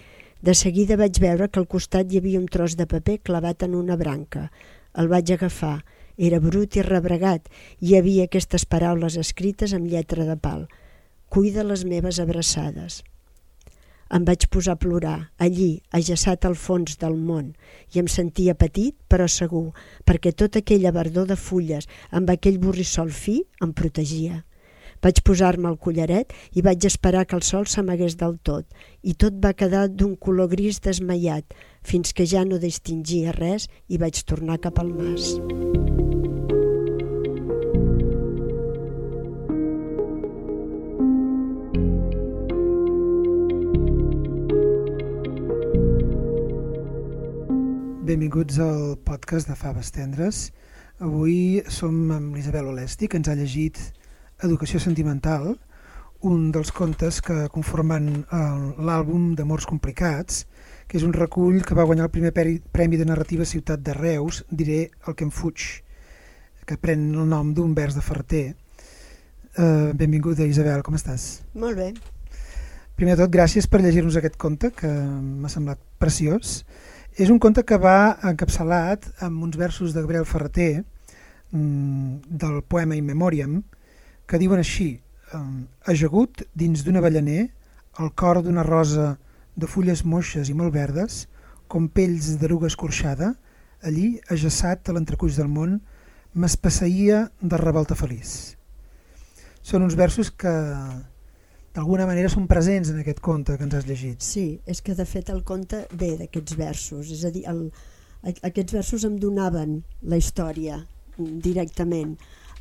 de 0.45 0.53
seguida 0.53 0.95
vaig 0.99 1.17
veure 1.21 1.47
que 1.49 1.57
al 1.57 1.65
costat 1.65 2.11
hi 2.11 2.19
havia 2.21 2.37
un 2.37 2.45
tros 2.53 2.75
de 2.77 2.85
paper 2.85 3.15
clavat 3.25 3.63
en 3.65 3.73
una 3.73 3.95
branca. 3.97 4.51
El 4.93 5.07
vaig 5.09 5.31
agafar. 5.33 5.79
Era 6.27 6.39
brut 6.43 6.77
i 6.77 6.83
rebregat 6.85 7.49
hi 7.81 7.95
havia 7.97 8.27
aquestes 8.29 8.67
paraules 8.73 9.17
escrites 9.23 9.73
amb 9.73 9.89
lletra 9.89 10.27
de 10.29 10.37
pal. 10.37 10.67
Cuida 11.33 11.65
les 11.65 11.83
meves 11.89 12.21
abraçades. 12.23 13.01
Em 14.13 14.25
vaig 14.25 14.45
posar 14.53 14.75
a 14.75 14.79
plorar, 14.81 15.17
allí, 15.41 15.81
ajaçat 15.89 16.45
al 16.45 16.53
fons 16.55 16.99
del 17.01 17.15
món, 17.17 17.53
i 17.93 18.01
em 18.01 18.09
sentia 18.11 18.53
petit 18.53 18.93
però 19.09 19.25
segur, 19.25 19.71
perquè 20.05 20.31
tota 20.31 20.61
aquella 20.61 20.93
verdor 20.93 21.25
de 21.31 21.37
fulles 21.37 21.89
amb 22.11 22.29
aquell 22.29 22.59
borrissol 22.61 23.09
fi 23.09 23.39
em 23.65 23.73
protegia. 23.73 24.43
Vaig 25.01 25.21
posar-me 25.25 25.67
el 25.69 25.77
collaret 25.81 26.31
i 26.53 26.63
vaig 26.65 26.85
esperar 26.87 27.25
que 27.25 27.35
el 27.37 27.43
sol 27.45 27.65
s'amagués 27.69 28.15
del 28.21 28.37
tot 28.49 28.65
i 29.03 29.13
tot 29.13 29.41
va 29.43 29.53
quedar 29.57 29.87
d'un 29.89 30.15
color 30.15 30.49
gris 30.53 30.81
desmaiat 30.85 31.57
fins 31.83 32.13
que 32.13 32.29
ja 32.29 32.45
no 32.45 32.61
distingia 32.61 33.35
res 33.35 33.69
i 33.89 34.01
vaig 34.01 34.23
tornar 34.25 34.61
cap 34.61 34.81
al 34.81 34.93
mas. 34.95 35.35
Benvinguts 48.15 48.61
al 48.63 48.93
podcast 49.03 49.49
de 49.49 49.57
Faves 49.59 49.89
Tendres. 49.91 50.37
Avui 51.03 51.57
som 51.67 52.13
amb 52.15 52.37
l'Isabel 52.37 52.69
Olesti, 52.71 53.09
que 53.11 53.19
ens 53.19 53.27
ha 53.27 53.33
llegit 53.35 53.75
Educació 54.47 54.79
sentimental, 54.79 55.57
un 56.23 56.45
dels 56.55 56.71
contes 56.71 57.19
que 57.19 57.49
conformen 57.51 58.23
l'àlbum 58.31 59.33
d'Amors 59.35 59.67
complicats, 59.67 60.45
que 60.87 60.95
és 60.95 61.03
un 61.03 61.11
recull 61.11 61.59
que 61.59 61.75
va 61.75 61.83
guanyar 61.83 62.07
el 62.07 62.13
primer 62.15 62.31
Premi 62.31 62.95
de 62.95 63.09
Narrativa 63.11 63.43
Ciutat 63.43 63.83
de 63.83 63.99
Reus, 63.99 64.45
diré 64.47 64.79
el 65.09 65.19
que 65.19 65.27
em 65.27 65.35
fuig, 65.35 65.67
que 66.63 66.79
pren 66.79 67.09
el 67.11 67.27
nom 67.35 67.51
d'un 67.51 67.75
vers 67.75 67.99
de 67.99 68.05
Ferter. 68.05 68.45
Uh, 69.59 69.91
benvinguda 69.91 70.47
Isabel, 70.47 70.87
com 70.87 70.95
estàs? 70.95 71.43
Molt 71.51 71.83
bé. 71.83 71.91
Primer 72.95 73.19
de 73.19 73.25
tot, 73.25 73.35
gràcies 73.35 73.67
per 73.67 73.83
llegir-nos 73.83 74.15
aquest 74.15 74.39
conte, 74.39 74.71
que 74.71 74.87
m'ha 74.87 75.51
semblat 75.51 75.83
preciós. 75.99 76.61
És 77.15 77.29
un 77.31 77.39
conte 77.39 77.63
que 77.63 77.77
va 77.79 78.17
encapçalat 78.27 79.05
amb 79.23 79.43
uns 79.45 79.55
versos 79.55 79.93
de 79.95 80.01
Gabriel 80.03 80.25
Ferreter, 80.27 80.83
mm, 81.51 82.27
del 82.27 82.61
poema 82.67 82.95
In 82.95 83.05
Memoriam, 83.05 83.63
que 84.27 84.37
diuen 84.37 84.59
així, 84.59 84.99
ajagut 85.85 86.43
dins 86.53 86.83
d'un 86.83 86.97
avellaner, 86.97 87.49
al 87.97 88.11
cor 88.13 88.41
d'una 88.43 88.63
rosa 88.63 89.17
de 89.55 89.67
fulles 89.67 90.03
moixes 90.03 90.49
i 90.49 90.53
molt 90.53 90.73
verdes, 90.73 91.27
com 91.67 91.87
pells 91.87 92.35
d'eruga 92.37 92.67
escorxada, 92.67 93.35
allí, 93.81 94.19
ajaçat 94.29 94.89
a 94.89 94.93
l'entrecuix 94.93 95.37
del 95.39 95.47
món, 95.47 95.79
m'espasseïa 96.33 97.29
de 97.41 97.57
revolta 97.57 97.95
feliç. 97.95 98.57
Són 99.63 99.83
uns 99.83 99.95
versos 99.95 100.31
que 100.31 100.51
d'alguna 101.75 102.07
manera 102.07 102.31
són 102.31 102.47
presents 102.47 102.89
en 102.91 103.01
aquest 103.01 103.19
conte 103.23 103.57
que 103.57 103.67
ens 103.67 103.75
has 103.75 103.87
llegit. 103.87 104.23
Sí, 104.23 104.61
és 104.65 104.81
que 104.81 104.95
de 104.95 105.05
fet 105.05 105.29
el 105.33 105.43
conte 105.43 105.85
ve 105.91 106.15
d'aquests 106.21 106.57
versos, 106.59 107.11
és 107.11 107.25
a 107.27 107.33
dir, 107.35 107.43
el, 107.51 107.67
aquests 108.31 108.73
versos 108.77 109.05
em 109.07 109.19
donaven 109.21 109.81
la 110.01 110.19
història 110.21 110.81
directament. 111.17 112.15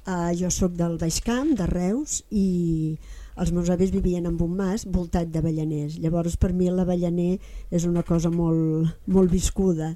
Uh, 0.05 0.35
jo 0.37 0.51
sóc 0.53 0.75
del 0.77 0.99
Baix 1.01 1.23
Camp, 1.25 1.55
de 1.57 1.65
Reus, 1.71 2.19
i 2.29 2.99
els 3.41 3.51
meus 3.55 3.71
avis 3.73 3.91
vivien 3.95 4.27
en 4.29 4.37
un 4.37 4.53
mas 4.59 4.85
voltat 4.85 5.31
d'avellaners. 5.33 5.97
Llavors 6.03 6.37
per 6.37 6.53
mi 6.53 6.69
l'avellaner 6.71 7.39
és 7.71 7.87
una 7.89 8.05
cosa 8.07 8.31
molt, 8.31 8.93
molt 9.07 9.33
viscuda 9.33 9.95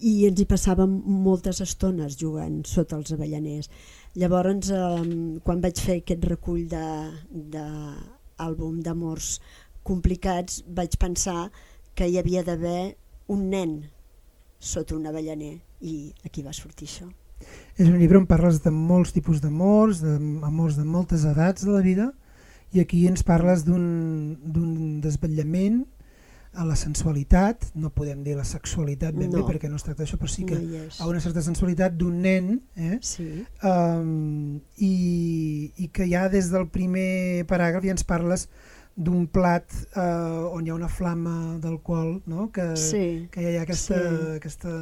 i 0.00 0.26
ens 0.28 0.42
hi 0.42 0.44
passàvem 0.48 0.98
moltes 1.24 1.62
estones 1.64 2.18
jugant 2.20 2.58
sota 2.68 2.98
els 2.98 3.14
avellaners. 3.14 3.70
Llavors, 4.16 4.70
eh, 4.70 5.40
quan 5.44 5.62
vaig 5.62 5.80
fer 5.80 6.00
aquest 6.02 6.24
recull 6.28 6.66
d'àlbum 8.38 8.80
d'amors 8.84 9.40
complicats, 9.86 10.62
vaig 10.66 10.96
pensar 10.98 11.50
que 11.94 12.08
hi 12.08 12.18
havia 12.18 12.42
d'haver 12.44 12.96
un 13.28 13.48
nen 13.50 13.76
sota 14.58 14.96
un 14.96 15.06
avellaner 15.06 15.60
i 15.80 16.12
aquí 16.24 16.42
va 16.42 16.52
sortir 16.52 16.88
això. 16.88 17.08
És 17.76 17.88
un 17.88 17.98
llibre 18.00 18.18
on 18.18 18.26
parles 18.28 18.62
de 18.64 18.72
molts 18.72 19.12
tipus 19.12 19.42
d'amors, 19.42 20.00
d'amors 20.00 20.76
de 20.76 20.84
moltes 20.84 21.24
edats 21.28 21.64
de 21.64 21.72
la 21.72 21.82
vida, 21.84 22.10
i 22.72 22.80
aquí 22.80 23.06
ens 23.06 23.22
parles 23.22 23.64
d'un 23.64 25.00
desvetllament 25.04 25.84
a 26.56 26.64
la 26.64 26.76
sensualitat, 26.76 27.66
no 27.76 27.90
podem 27.92 28.22
dir 28.24 28.34
la 28.38 28.44
sexualitat 28.48 29.14
ben 29.14 29.30
No. 29.30 29.42
bé 29.42 29.52
perquè 29.52 29.68
no 29.68 29.76
es 29.76 29.84
tracta 29.84 30.02
d'això, 30.04 30.16
però 30.16 30.28
sí 30.32 30.44
que 30.48 30.56
no 30.56 30.86
a 31.00 31.06
una 31.10 31.20
certa 31.20 31.42
sensualitat 31.44 31.92
d'un 32.00 32.20
nen 32.24 32.62
eh? 32.76 32.96
Sí, 33.04 33.44
um, 33.62 34.56
i, 34.78 34.94
i 35.76 35.88
que 35.92 36.06
ja 36.08 36.28
des 36.32 36.48
del 36.52 36.66
primer 36.72 37.44
paràgraf 37.50 37.84
ja 37.84 37.92
ens 37.96 38.04
parles 38.08 38.48
d'un 38.96 39.26
plat 39.28 39.68
uh, 40.00 40.48
on 40.56 40.64
hi 40.64 40.70
ha 40.72 40.74
una 40.78 40.88
flama 40.88 41.58
d'alcohol, 41.60 42.22
no? 42.24 42.46
que, 42.48 42.70
sí. 42.80 43.28
que 43.30 43.42
hi 43.44 43.58
ha 43.58 43.66
aquesta, 43.66 43.98
Sí. 44.00 44.30
aquesta 44.38 44.72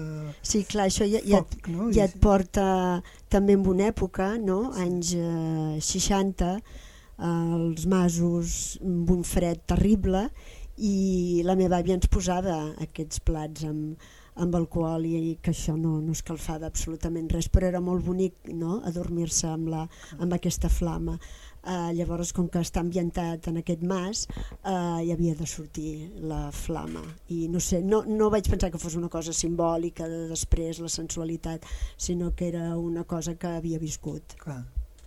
Sí, 0.41 0.63
clar, 0.71 0.87
això 0.87 1.03
ja, 1.11 1.19
ja, 1.27 1.41
foc, 1.43 1.67
no? 1.75 1.89
ja 1.91 2.07
et 2.07 2.15
porta 2.23 3.03
també 3.29 3.57
en 3.59 3.67
una 3.67 3.89
època, 3.91 4.37
no? 4.39 4.71
anys 4.79 5.17
eh, 5.19 5.81
60, 5.83 6.53
eh, 6.55 7.27
els 7.59 7.89
masos 7.91 8.79
amb 8.85 9.11
un 9.11 9.25
fred 9.27 9.67
terrible 9.67 10.29
i 10.77 11.43
la 11.47 11.55
meva 11.59 11.79
àvia 11.79 11.95
ens 11.95 12.11
posava 12.11 12.57
aquests 12.83 13.21
plats 13.23 13.65
amb, 13.69 14.01
amb 14.43 14.55
alcohol 14.59 15.05
i, 15.07 15.15
i 15.31 15.33
que 15.43 15.53
això 15.53 15.77
no, 15.79 16.01
no 16.03 16.15
escalfava 16.17 16.67
absolutament 16.67 17.29
res, 17.31 17.49
però 17.53 17.69
era 17.69 17.81
molt 17.85 18.05
bonic 18.07 18.51
no? 18.51 18.81
adormir-se 18.89 19.47
amb, 19.51 19.71
la, 19.71 19.85
amb 20.19 20.35
aquesta 20.35 20.71
flama. 20.73 21.19
Uh, 21.65 21.95
llavors, 21.97 22.35
com 22.37 22.45
que 22.53 22.61
està 22.61 22.83
ambientat 22.83 23.47
en 23.49 23.63
aquest 23.63 23.85
mas, 23.89 24.27
uh, 24.69 25.01
hi 25.01 25.15
havia 25.15 25.33
de 25.39 25.47
sortir 25.49 26.11
la 26.21 26.51
flama. 26.53 27.01
I 27.33 27.47
no 27.49 27.63
sé, 27.63 27.81
no, 27.81 28.03
no 28.05 28.29
vaig 28.35 28.51
pensar 28.53 28.69
que 28.75 28.81
fos 28.83 28.99
una 29.01 29.09
cosa 29.09 29.33
simbòlica 29.33 30.09
de 30.11 30.27
després, 30.29 30.83
la 30.85 30.93
sensualitat, 30.93 31.65
sinó 31.97 32.35
que 32.37 32.51
era 32.51 32.75
una 32.77 33.07
cosa 33.09 33.39
que 33.41 33.55
havia 33.63 33.81
viscut. 33.81 34.37
Clar, 34.43 34.61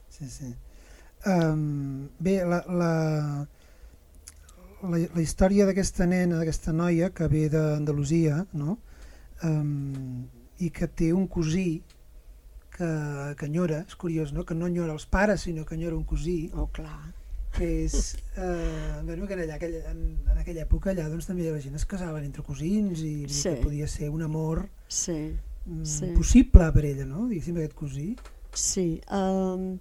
sí, 0.10 0.32
sí. 0.32 0.50
Um, 1.28 2.08
bé, 2.18 2.40
la, 2.48 2.64
la, 2.72 2.92
la, 4.84 4.98
la 5.16 5.22
història 5.22 5.66
d'aquesta 5.66 6.06
nena, 6.06 6.38
d'aquesta 6.40 6.74
noia 6.74 7.10
que 7.16 7.28
ve 7.32 7.48
d'Andalusia, 7.50 8.46
no? 8.54 8.78
um, 9.44 10.26
i 10.60 10.70
que 10.74 10.88
té 10.88 11.12
un 11.14 11.28
cosí 11.28 11.82
que, 12.78 12.88
que 13.38 13.46
enyora, 13.46 13.84
és 13.88 13.96
curiós, 13.96 14.34
no? 14.34 14.46
que 14.46 14.56
no 14.58 14.68
enyora 14.70 14.94
els 14.94 15.06
pares, 15.10 15.42
sinó 15.48 15.66
que 15.66 15.76
enyora 15.76 15.96
un 15.98 16.04
cosí, 16.06 16.50
Oh, 16.54 16.68
clar. 16.74 17.14
que 17.58 17.86
és, 17.86 18.18
eh, 18.38 19.02
bueno, 19.04 19.26
que 19.26 19.34
en, 19.34 19.40
allà, 19.48 19.58
en, 19.90 20.02
en 20.30 20.38
aquella 20.38 20.66
època 20.68 20.92
allà 20.92 21.08
doncs, 21.10 21.26
també 21.26 21.48
la 21.50 21.62
gent 21.64 21.76
es 21.80 21.86
casaven 21.90 22.26
entre 22.28 22.44
cosins 22.46 23.00
i 23.02 23.26
Sí. 23.30 23.50
que 23.50 23.64
podia 23.64 23.88
ser 23.88 24.10
un 24.14 24.22
amor 24.22 24.68
Sí, 24.88 25.34
mm, 25.66 25.84
Sí. 25.86 26.12
possible 26.16 26.72
per 26.72 26.86
ella, 26.86 27.06
no? 27.06 27.28
diguéssim, 27.28 27.58
aquest 27.58 27.74
cosí. 27.74 28.16
sí. 28.54 29.02
Um, 29.12 29.80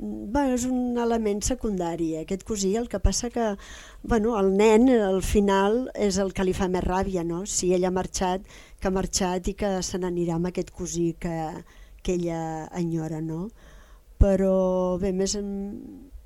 bueno, 0.00 0.54
és 0.56 0.64
un 0.64 0.96
element 0.98 1.42
secundari, 1.44 2.14
eh, 2.14 2.24
aquest 2.24 2.44
cosí, 2.48 2.72
el 2.76 2.88
que 2.88 3.00
passa 3.04 3.28
que 3.30 3.56
bueno, 4.02 4.38
el 4.40 4.54
nen 4.56 4.88
al 4.88 5.20
final 5.22 5.90
és 5.94 6.16
el 6.18 6.32
que 6.32 6.46
li 6.48 6.54
fa 6.56 6.70
més 6.72 6.84
ràbia, 6.86 7.24
no? 7.24 7.44
si 7.44 7.74
ell 7.76 7.84
ha 7.84 7.92
marxat, 7.92 8.46
que 8.80 8.88
ha 8.88 8.94
marxat 8.96 9.52
i 9.52 9.54
que 9.60 9.74
se 9.84 10.00
n'anirà 10.00 10.38
amb 10.38 10.48
aquest 10.48 10.72
cosí 10.72 11.12
que, 11.20 11.36
que 12.02 12.16
ella 12.16 12.68
enyora. 12.80 13.20
No? 13.20 13.50
Però 14.20 14.96
bé, 15.00 15.12
més, 15.12 15.36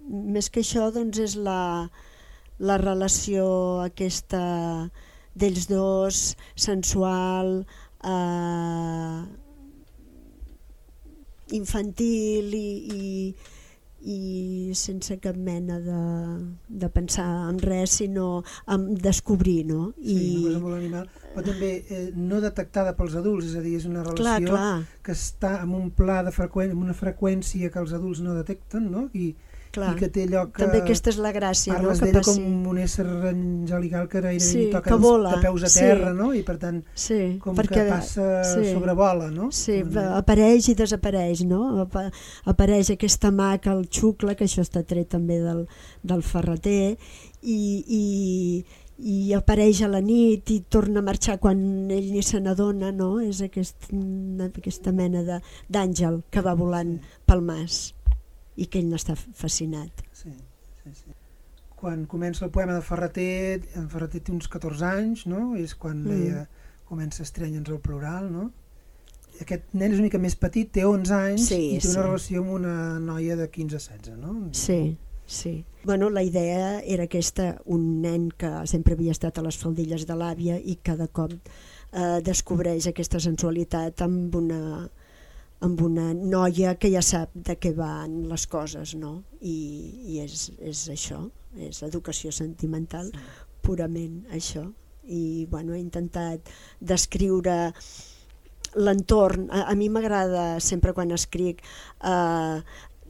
més 0.07 0.51
que 0.51 0.63
això 0.63 0.91
doncs 0.95 1.19
és 1.19 1.35
la, 1.35 1.91
la 2.59 2.79
relació 2.79 3.47
aquesta 3.83 4.45
d'ells 5.35 5.67
dos, 5.67 6.21
sensual, 6.55 7.65
eh, 8.07 9.23
infantil 11.59 12.55
i, 12.55 12.69
i, 12.95 13.35
i 14.05 14.73
sense 14.77 15.17
cap 15.23 15.37
mena 15.37 15.79
de, 15.81 16.01
de 16.69 16.89
pensar 16.93 17.27
en 17.49 17.59
res, 17.63 17.99
sinó 18.03 18.43
en 18.69 18.95
descobrir, 19.01 19.65
no? 19.67 19.95
Sí, 20.03 20.45
una 20.45 20.45
cosa 20.45 20.59
I, 20.59 20.63
molt 20.67 20.77
animal, 20.77 21.09
però 21.33 21.47
també 21.49 21.71
eh, 21.89 22.05
no 22.17 22.43
detectada 22.45 22.93
pels 22.99 23.17
adults, 23.21 23.49
és 23.53 23.57
a 23.59 23.65
dir, 23.65 23.79
és 23.81 23.89
una 23.89 24.05
relació 24.05 24.51
clar, 24.51 24.61
clar, 24.61 25.01
que 25.07 25.17
està 25.17 25.57
en 25.63 25.73
un 25.79 25.91
pla 25.97 26.21
de 26.27 26.35
freqüència, 26.37 26.77
amb 26.77 26.85
una 26.85 26.97
freqüència 26.99 27.73
que 27.73 27.81
els 27.81 27.97
adults 27.97 28.21
no 28.25 28.37
detecten, 28.37 28.91
no? 28.93 29.09
I, 29.17 29.33
clar. 29.75 29.91
i 29.97 29.99
que 29.99 30.09
té 30.15 30.25
allò 30.29 30.45
que 30.53 30.63
També 30.63 30.81
aquesta 30.85 31.11
és 31.13 31.19
la 31.23 31.33
gràcia, 31.35 31.73
no? 31.75 31.81
parles 31.83 32.01
Que 32.01 32.07
d'ella 32.09 32.23
passi... 32.23 32.41
com 32.45 32.69
un 32.73 32.79
ésser 32.85 33.07
angelical 33.33 34.07
que 34.09 34.21
gairebé 34.25 34.41
Sí, 34.47 34.69
toca 34.73 34.91
que 34.95 34.99
vola, 35.03 35.35
de 35.35 35.43
peus 35.49 35.67
a 35.67 35.73
sí. 35.73 35.81
terra, 35.83 36.13
no? 36.15 36.31
I 36.35 36.43
per 36.47 36.57
tant, 36.63 36.81
Sí, 36.95 37.19
com 37.43 37.59
perquè, 37.59 37.83
que 37.83 37.89
passa, 37.91 38.29
sí. 38.53 38.71
sobrevola, 38.73 39.29
no? 39.35 39.51
Sí, 39.53 39.81
apareix 40.15 40.71
i 40.71 40.77
desapareix, 40.79 41.45
no? 41.51 41.65
Apa- 41.89 42.11
Apareix 42.55 42.91
aquesta 42.95 43.31
mà 43.35 43.53
que 43.61 43.71
el 43.75 43.85
xucla, 43.91 44.35
que 44.39 44.45
això 44.49 44.63
està 44.63 44.85
tret 44.87 45.09
també 45.13 45.41
del, 45.43 45.67
del 46.03 46.23
ferreter, 46.23 46.97
i, 47.43 47.59
i, 47.89 48.65
i 49.05 49.33
apareix 49.37 49.83
a 49.85 49.89
la 49.91 50.01
nit 50.01 50.49
i 50.55 50.61
torna 50.71 51.01
a 51.03 51.05
marxar 51.05 51.39
quan 51.43 51.59
ell 51.93 52.13
ni 52.15 52.23
se 52.25 52.39
n'adona, 52.41 52.93
no? 52.95 53.19
És 53.21 53.43
aquest, 53.45 53.91
aquesta 54.57 54.93
mena 54.97 55.23
de- 55.27 55.41
d'àngel 55.69 56.23
que 56.31 56.41
va 56.47 56.55
volant 56.55 56.95
pel 57.27 57.43
mas 57.45 57.93
i 58.57 58.67
que 58.67 58.79
ell 58.79 58.91
n'està 58.91 59.17
fascinat. 59.17 60.03
Sí, 60.13 60.31
sí, 60.83 60.91
sí. 60.95 61.15
Quan 61.77 62.07
comença 62.07 62.45
el 62.47 62.51
poema 62.55 62.75
de 62.79 62.83
Ferreter, 62.83 63.61
en 63.77 63.89
Ferreter 63.93 64.21
té 64.25 64.33
uns 64.33 64.49
14 64.49 64.85
anys, 64.87 65.27
no? 65.27 65.55
És 65.57 65.75
quan 65.75 66.03
Mm. 66.05 66.11
ella 66.13 66.49
comença 66.89 67.23
a 67.23 67.27
estrènyer 67.27 67.65
el 67.69 67.81
plural, 67.81 68.31
no? 68.33 68.51
Aquest 69.41 69.63
nen 69.75 69.91
és 69.93 69.99
una 69.99 70.07
mica 70.07 70.19
més 70.19 70.37
petit, 70.37 70.71
té 70.71 70.85
11 70.87 71.11
anys 71.13 71.49
Sí, 71.49 71.75
i 71.75 71.79
té 71.81 71.89
una 71.89 71.95
sí. 71.95 72.01
relació 72.07 72.41
amb 72.43 72.51
una 72.53 73.01
noia 73.01 73.35
de 73.37 73.51
15-16, 73.51 74.17
no? 74.17 74.49
Sí, 74.53 74.97
sí. 75.27 75.65
Bueno, 75.85 76.09
la 76.09 76.23
idea 76.23 76.81
era 76.81 77.05
aquesta, 77.05 77.61
un 77.67 78.01
nen 78.01 78.31
que 78.31 78.49
sempre 78.67 78.95
havia 78.95 79.11
estat 79.13 79.37
a 79.39 79.43
les 79.43 79.59
faldilles 79.59 80.07
de 80.07 80.15
l'àvia 80.15 80.61
i 80.63 80.77
cada 80.83 81.09
cop 81.09 81.33
eh, 81.33 82.21
descobreix 82.23 82.87
aquesta 82.87 83.19
sensualitat 83.21 84.01
amb 84.03 84.35
una, 84.37 84.89
amb 85.65 85.81
una 85.81 86.13
noia 86.15 86.75
que 86.81 86.91
ja 86.93 87.03
sap 87.05 87.33
de 87.35 87.57
què 87.61 87.73
van 87.77 88.25
les 88.29 88.47
coses, 88.51 88.95
no? 89.01 89.17
I, 89.41 89.57
i 90.15 90.21
és, 90.25 90.49
és 90.61 90.87
això, 90.93 91.23
és 91.57 91.83
educació 91.87 92.33
sentimental, 92.35 93.11
purament 93.65 94.25
això. 94.37 94.67
I 95.05 95.45
bueno, 95.51 95.75
he 95.75 95.81
intentat 95.81 96.51
descriure 96.81 97.73
l'entorn. 98.75 99.49
A, 99.51 99.67
a 99.73 99.77
mi 99.79 99.89
m'agrada 99.93 100.61
sempre 100.65 100.93
quan 100.97 101.13
escric 101.17 101.63
eh, 101.65 102.61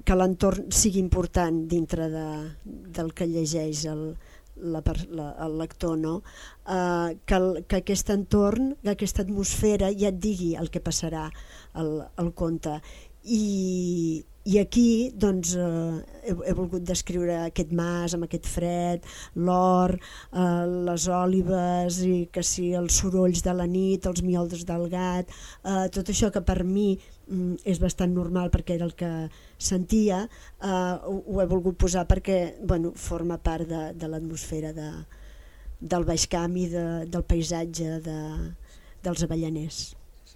que 0.05 0.19
l'entorn 0.19 0.71
sigui 0.75 1.01
important 1.03 1.65
dintre 1.71 2.09
de, 2.13 2.29
del 2.65 3.13
que 3.15 3.31
llegeix 3.31 3.85
el, 3.91 4.09
la, 4.57 4.83
la, 5.11 5.31
el 5.47 5.59
lector, 5.59 5.97
no? 5.99 6.23
Eh, 6.67 7.19
que, 7.27 7.35
el, 7.35 7.65
que 7.67 7.81
aquest 7.83 8.11
entorn, 8.15 8.75
que 8.83 8.95
aquesta 8.95 9.25
atmosfera 9.25 9.91
ja 9.93 10.13
et 10.13 10.21
digui 10.21 10.55
el 10.61 10.71
que 10.71 10.83
passarà 10.85 11.29
al, 11.73 11.93
al 12.17 12.33
conte. 12.35 12.79
I, 13.25 14.25
i 14.45 14.59
aquí 14.61 15.11
doncs, 15.17 15.55
eh, 15.57 16.21
he, 16.29 16.35
he 16.51 16.53
volgut 16.57 16.85
descriure 16.85 17.39
aquest 17.47 17.71
mas 17.73 18.13
amb 18.13 18.27
aquest 18.27 18.45
fred, 18.51 19.07
l'or, 19.41 19.95
eh, 19.97 20.67
les 20.89 21.07
òlives 21.09 22.01
i 22.05 22.27
que 22.33 22.45
si 22.45 22.73
els 22.77 22.99
sorolls 23.01 23.41
de 23.47 23.55
la 23.57 23.65
nit, 23.71 24.05
els 24.05 24.21
mioldes 24.27 24.67
del 24.69 24.85
gat, 24.93 25.33
eh, 25.65 25.87
tot 25.95 26.13
això 26.13 26.29
que 26.35 26.45
per 26.45 26.59
mi 26.69 26.91
mm, 26.93 27.65
és 27.65 27.81
bastant 27.81 28.13
normal 28.13 28.53
perquè 28.53 28.77
era 28.77 28.85
el 28.85 28.93
que 28.99 29.11
sentia, 29.57 30.27
eh, 30.61 30.69
ho, 30.69 31.17
ho 31.25 31.41
he 31.41 31.49
volgut 31.49 31.81
posar 31.81 32.05
perquè 32.11 32.59
bueno, 32.61 32.93
forma 32.93 33.41
part 33.41 33.65
de, 33.71 33.83
de 33.97 34.13
l'atmosfera 34.13 34.75
de, 34.77 34.91
del 35.81 36.05
Baix 36.05 36.29
Camp 36.29 36.61
i 36.61 36.69
de, 36.69 36.85
del 37.09 37.25
paisatge 37.25 37.99
de, 38.05 38.21
dels 39.05 39.25
avellaners. 39.25 39.83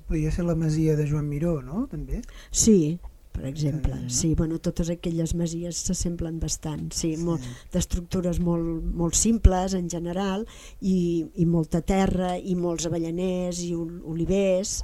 Podria 0.08 0.32
ser 0.32 0.48
la 0.48 0.56
masia 0.56 0.96
de 0.96 1.04
Joan 1.04 1.28
Miró, 1.28 1.58
no? 1.60 1.84
També. 1.92 2.22
Sí, 2.48 2.96
per 3.32 3.46
exemple, 3.46 3.92
Eh, 3.94 4.02
no? 4.02 4.10
sí, 4.10 4.34
bueno, 4.34 4.58
totes 4.58 4.90
aquelles 4.90 5.34
masies 5.34 5.76
s'assemblen 5.86 6.40
bastant, 6.40 6.92
sí, 6.92 7.16
Sí. 7.16 7.22
molt, 7.22 7.42
d'estructures 7.72 8.40
molt, 8.40 8.82
molt 8.84 9.14
simples 9.14 9.74
en 9.74 9.88
general 9.88 10.46
i, 10.80 11.26
i 11.36 11.44
molta 11.46 11.80
terra 11.82 12.36
i 12.38 12.54
molts 12.54 12.86
avellaners 12.86 13.60
i 13.62 13.74
ol- 13.74 14.02
olivers 14.04 14.82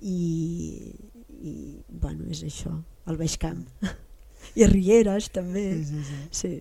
i, 0.00 0.94
i 1.42 1.54
bueno, 1.88 2.24
és 2.30 2.42
això, 2.44 2.72
el 3.06 3.16
Baix 3.16 3.36
Camp. 3.38 3.64
I 4.58 4.66
Rieres 4.66 5.30
també, 5.30 5.68
Sí, 5.78 5.84
sí, 5.84 6.02
sí. 6.04 6.20
sí. 6.30 6.52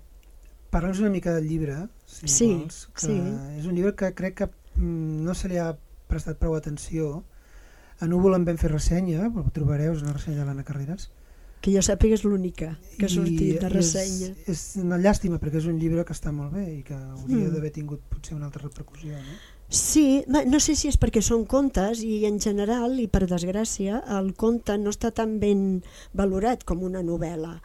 Parla'ns 0.71 0.99
una 1.01 1.09
mica 1.11 1.33
del 1.35 1.47
llibre, 1.49 1.87
si 2.07 2.27
Sí, 2.31 2.53
vols, 2.53 2.85
que 2.95 3.07
sí. 3.07 3.17
és 3.59 3.65
un 3.67 3.75
llibre 3.75 3.95
que 3.95 4.13
crec 4.15 4.35
que 4.37 4.47
mm, 4.77 5.23
no 5.25 5.33
se 5.35 5.49
li 5.51 5.57
ha 5.59 5.73
prestat 6.07 6.37
prou 6.39 6.55
atenció. 6.55 7.23
A 8.01 8.07
Núvol 8.09 8.33
en 8.35 8.45
vam 8.47 8.57
fer 8.57 8.71
ressenya, 8.71 9.27
però 9.29 9.45
ho 9.45 9.51
trobareu, 9.53 9.93
és 9.93 10.01
una 10.01 10.15
ressenya 10.15 10.41
de 10.41 10.45
l'Anna 10.47 10.65
Carreras. 10.65 11.09
Que 11.61 11.69
jo 11.69 11.81
sàpiga 11.85 12.17
és 12.17 12.23
l'única 12.25 12.71
que 12.97 13.05
ha 13.05 13.09
sortit 13.13 13.59
de 13.61 13.69
ressenya. 13.69 14.31
És, 14.49 14.49
és 14.49 14.61
una 14.81 14.97
llàstima 14.97 15.37
perquè 15.37 15.59
és 15.61 15.67
un 15.69 15.77
llibre 15.77 16.01
que 16.07 16.15
està 16.15 16.31
molt 16.33 16.55
bé 16.55 16.63
i 16.79 16.81
que 16.87 16.95
hauria 16.97 17.45
Mm. 17.45 17.51
d'haver 17.53 17.71
tingut 17.75 18.01
potser 18.09 18.33
una 18.33 18.47
altra 18.47 18.63
repercussió. 18.63 19.13
No? 19.13 19.35
Sí, 19.69 20.25
no 20.27 20.59
sé 20.59 20.73
si 20.75 20.89
és 20.89 20.97
perquè 20.99 21.21
són 21.21 21.45
contes 21.45 22.01
i 22.01 22.25
en 22.25 22.39
general, 22.41 22.97
i 22.99 23.05
per 23.07 23.27
desgràcia, 23.29 24.01
el 24.17 24.33
conte 24.33 24.75
no 24.81 24.89
està 24.89 25.13
tan 25.13 25.37
ben 25.39 25.83
valorat 26.17 26.65
com 26.65 26.81
una 26.83 27.03
novel·la. 27.05 27.59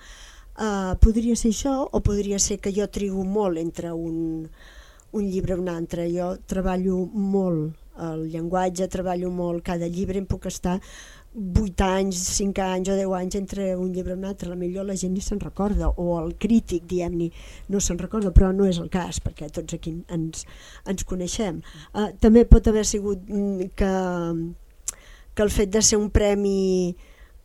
Uh, 0.56 0.94
podria 1.00 1.34
ser 1.36 1.50
això 1.52 1.88
o 1.90 2.00
podria 2.04 2.38
ser 2.38 2.60
que 2.60 2.72
jo 2.72 2.86
trigo 2.88 3.24
molt 3.24 3.58
entre 3.58 3.90
un, 3.92 4.46
un 5.12 5.24
llibre 5.24 5.56
o 5.56 5.60
un 5.60 5.68
altre. 5.68 6.06
Jo 6.12 6.36
treballo 6.46 7.06
molt 7.12 7.74
el 8.02 8.26
llenguatge, 8.32 8.88
treballo 8.92 9.30
molt 9.32 9.64
cada 9.66 9.88
llibre, 9.88 10.18
em 10.20 10.26
puc 10.28 10.46
estar 10.50 10.78
8 11.36 11.84
anys, 11.84 12.16
5 12.38 12.62
anys 12.64 12.88
o 12.88 12.96
10 12.96 13.14
anys 13.18 13.36
entre 13.36 13.66
un 13.76 13.90
llibre 13.92 14.14
i 14.14 14.16
un 14.16 14.24
altre, 14.24 14.48
la 14.48 14.56
millor 14.56 14.86
la 14.88 14.96
gent 14.96 15.12
ni 15.12 15.20
se'n 15.20 15.40
recorda, 15.42 15.90
o 16.00 16.16
el 16.20 16.32
crític, 16.40 16.86
diem-ne, 16.88 17.28
no 17.68 17.80
se'n 17.80 18.00
recorda, 18.00 18.32
però 18.32 18.52
no 18.56 18.64
és 18.64 18.80
el 18.80 18.88
cas, 18.92 19.20
perquè 19.20 19.50
tots 19.52 19.76
aquí 19.76 19.92
ens, 20.12 20.46
ens 20.88 21.04
coneixem. 21.04 21.60
Uh, 21.92 22.08
també 22.20 22.46
pot 22.48 22.70
haver 22.72 22.86
sigut 22.88 23.28
mm, 23.28 23.68
que, 23.76 23.92
que 25.34 25.44
el 25.44 25.52
fet 25.52 25.74
de 25.76 25.84
ser 25.84 26.00
un 26.00 26.08
premi 26.14 26.96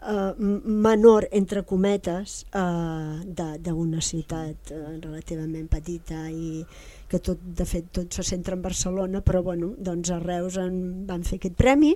uh, 0.02 0.34
menor, 0.38 1.28
entre 1.32 1.64
cometes, 1.64 2.46
uh, 2.56 3.22
d'una 3.26 4.02
ciutat 4.02 4.74
uh, 4.74 4.98
relativament 5.02 5.68
petita 5.72 6.28
i 6.30 6.64
que 7.12 7.20
tot, 7.20 7.40
de 7.42 7.68
fet 7.68 7.90
tot 7.92 8.14
se 8.14 8.24
centra 8.24 8.56
en 8.56 8.64
Barcelona, 8.64 9.22
però 9.22 9.44
bueno, 9.44 9.74
doncs 9.78 10.12
a 10.12 10.20
Reus 10.24 10.58
en 10.62 11.06
van 11.08 11.26
fer 11.28 11.42
aquest 11.42 11.58
premi 11.60 11.94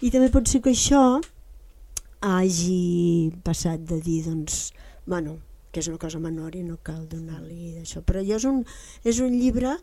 i 0.00 0.10
també 0.10 0.30
pot 0.32 0.48
ser 0.48 0.62
que 0.64 0.72
això 0.72 1.20
hagi 2.24 3.32
passat 3.44 3.84
de 3.84 4.00
dir 4.00 4.22
doncs, 4.24 4.72
bueno, 5.04 5.36
que 5.70 5.82
és 5.82 5.90
una 5.90 6.00
cosa 6.00 6.22
menor 6.22 6.56
i 6.56 6.62
no 6.64 6.78
cal 6.82 7.04
donar-li 7.10 7.74
d'això. 7.74 8.00
Però 8.06 8.22
jo 8.24 8.38
és 8.38 8.48
un, 8.48 8.62
és 9.04 9.20
un 9.20 9.34
llibre 9.34 9.74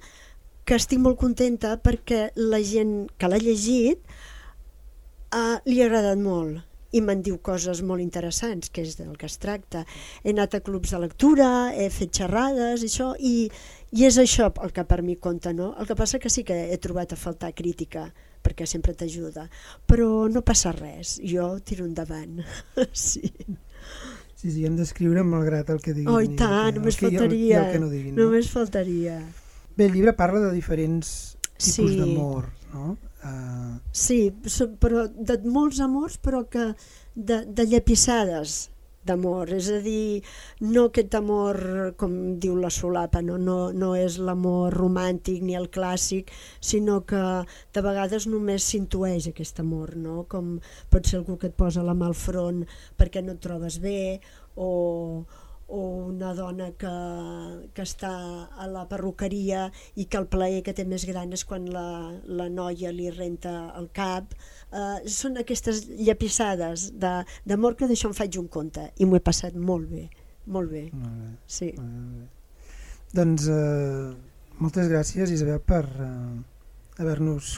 que 0.66 0.78
estic 0.80 1.02
molt 1.04 1.20
contenta 1.22 1.76
perquè 1.84 2.32
la 2.40 2.62
gent 2.66 3.12
que 3.20 3.30
l'ha 3.30 3.42
llegit 3.42 4.02
uh, 5.36 5.60
li 5.68 5.82
ha 5.82 5.88
agradat 5.90 6.18
molt 6.22 6.71
i 6.92 7.02
me'n 7.02 7.22
diu 7.24 7.38
coses 7.44 7.82
molt 7.88 8.04
interessants, 8.04 8.70
que 8.70 8.84
és 8.84 8.98
del 9.00 9.16
que 9.20 9.28
es 9.30 9.38
tracta. 9.42 9.86
He 10.24 10.34
anat 10.36 10.58
a 10.58 10.64
clubs 10.66 10.92
de 10.92 11.00
lectura, 11.04 11.50
he 11.72 11.90
fet 11.94 12.22
xerrades, 12.22 12.84
això, 12.88 13.14
i, 13.18 13.50
i 13.96 14.06
és 14.08 14.20
això 14.22 14.52
el 14.64 14.76
que 14.76 14.86
per 14.88 15.02
mi 15.06 15.16
compta, 15.16 15.54
no? 15.56 15.72
El 15.80 15.88
que 15.88 15.98
passa 16.00 16.20
que 16.20 16.32
sí 16.34 16.44
que 16.48 16.58
he 16.74 16.80
trobat 16.84 17.16
a 17.16 17.20
faltar 17.20 17.54
crítica, 17.56 18.10
perquè 18.44 18.68
sempre 18.68 18.96
t'ajuda. 18.98 19.48
Però 19.88 20.28
no 20.32 20.44
passa 20.44 20.74
res, 20.76 21.20
jo 21.24 21.54
tiro 21.64 21.88
endavant. 21.88 22.42
sí. 22.92 23.32
Sí, 24.42 24.50
sí, 24.50 24.66
hem 24.66 24.74
d'escriure 24.74 25.22
malgrat 25.22 25.70
el 25.70 25.80
que 25.84 25.94
diguin. 25.94 26.10
Oh, 26.10 26.18
i 26.24 26.34
tant, 26.34 26.74
només 26.80 26.98
faltaria. 26.98 27.68
que 27.70 27.80
no 27.80 27.92
diguin, 27.92 28.16
no? 28.16 28.26
Només 28.26 28.50
faltaria. 28.50 29.20
Bé, 29.78 29.86
el 29.86 29.94
llibre 29.94 30.16
parla 30.18 30.42
de 30.48 30.50
diferents 30.56 31.38
tipus 31.62 31.94
sí. 31.94 32.00
d'amor, 32.00 32.50
no? 32.74 32.96
Uh... 33.22 33.78
Sí, 33.94 34.32
però 34.82 35.06
de 35.14 35.38
molts 35.46 35.82
amors, 35.84 36.18
però 36.18 36.46
que 36.50 36.72
de, 37.16 37.44
de 37.46 37.66
llepissades 37.70 38.72
d'amor, 39.06 39.50
és 39.56 39.68
a 39.74 39.80
dir, 39.82 40.22
no 40.62 40.86
aquest 40.90 41.16
amor, 41.18 41.58
com 41.98 42.14
diu 42.42 42.58
la 42.62 42.70
solapa, 42.74 43.22
no, 43.26 43.38
no, 43.42 43.72
no 43.74 43.92
és 43.98 44.20
l'amor 44.22 44.76
romàntic 44.78 45.42
ni 45.46 45.58
el 45.58 45.70
clàssic, 45.74 46.30
sinó 46.62 47.00
que 47.10 47.22
de 47.74 47.84
vegades 47.86 48.28
només 48.30 48.68
s'intueix 48.70 49.32
aquest 49.32 49.62
amor, 49.64 49.96
no? 49.98 50.26
com 50.30 50.60
pot 50.94 51.10
ser 51.10 51.22
algú 51.22 51.40
que 51.42 51.50
et 51.50 51.58
posa 51.58 51.86
la 51.86 51.98
mà 51.98 52.12
al 52.12 52.18
front 52.18 52.62
perquè 52.98 53.26
no 53.26 53.38
et 53.38 53.42
trobes 53.42 53.80
bé, 53.82 54.22
o, 54.56 54.70
o 55.72 55.82
una 56.12 56.34
dona 56.36 56.70
que, 56.80 56.92
que 57.74 57.86
està 57.88 58.12
a 58.52 58.68
la 58.68 58.84
perruqueria 58.92 59.70
i 59.96 60.06
que 60.06 60.20
el 60.20 60.28
plaer 60.32 60.62
que 60.66 60.76
té 60.76 60.86
més 60.88 61.06
gran 61.08 61.32
és 61.32 61.46
quan 61.48 61.70
la, 61.72 61.86
la 62.28 62.50
noia 62.52 62.92
li 62.92 63.08
renta 63.16 63.72
el 63.80 63.88
cap, 63.96 64.36
uh, 64.72 65.00
són 65.08 65.40
aquestes 65.40 65.86
llapissades 66.02 66.90
d'amor 67.00 67.80
que 67.80 67.88
d'això 67.90 68.12
em 68.12 68.18
faig 68.18 68.38
un 68.42 68.52
conte 68.52 68.90
i 69.00 69.08
m'ho 69.08 69.20
he 69.20 69.24
passat 69.24 69.56
molt 69.56 69.88
bé, 69.90 70.10
molt 70.46 70.72
bé. 70.76 70.86
Molt 70.92 71.18
bé. 71.24 71.34
Sí. 71.48 71.72
Molt 71.80 72.20
bé. 72.20 72.30
Doncs 73.16 73.50
uh, 73.52 74.12
moltes 74.64 74.92
gràcies 74.92 75.32
Isabel 75.34 75.60
per 75.68 75.84
uh, 75.88 76.40
haver-nos 77.00 77.58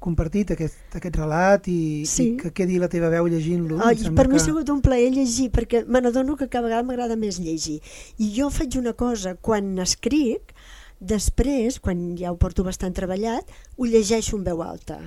compartit 0.00 0.54
aquest, 0.54 0.80
aquest 0.96 1.20
relat 1.20 1.68
i, 1.70 2.06
sí. 2.08 2.30
i 2.32 2.40
que 2.40 2.52
quedi 2.56 2.80
la 2.80 2.88
teva 2.92 3.12
veu 3.12 3.28
llegint-lo. 3.30 3.78
Oh, 3.78 3.92
per 4.16 4.26
que... 4.26 4.32
mi 4.32 4.40
ha 4.40 4.42
sigut 4.42 4.72
un 4.72 4.82
plaer 4.84 5.12
llegir 5.14 5.50
perquè 5.54 5.84
me 5.86 6.02
n'adono 6.02 6.36
que 6.40 6.48
cada 6.48 6.66
vegada 6.68 6.86
m'agrada 6.88 7.20
més 7.20 7.40
llegir 7.42 7.78
i 8.18 8.32
jo 8.34 8.50
faig 8.50 8.80
una 8.80 8.96
cosa 8.96 9.36
quan 9.36 9.76
escric 9.84 10.54
després, 11.00 11.78
quan 11.80 12.10
ja 12.20 12.32
ho 12.32 12.36
porto 12.36 12.64
bastant 12.66 12.92
treballat, 12.96 13.48
ho 13.78 13.88
llegeixo 13.88 14.36
en 14.36 14.44
veu 14.44 14.60
alta 14.64 15.00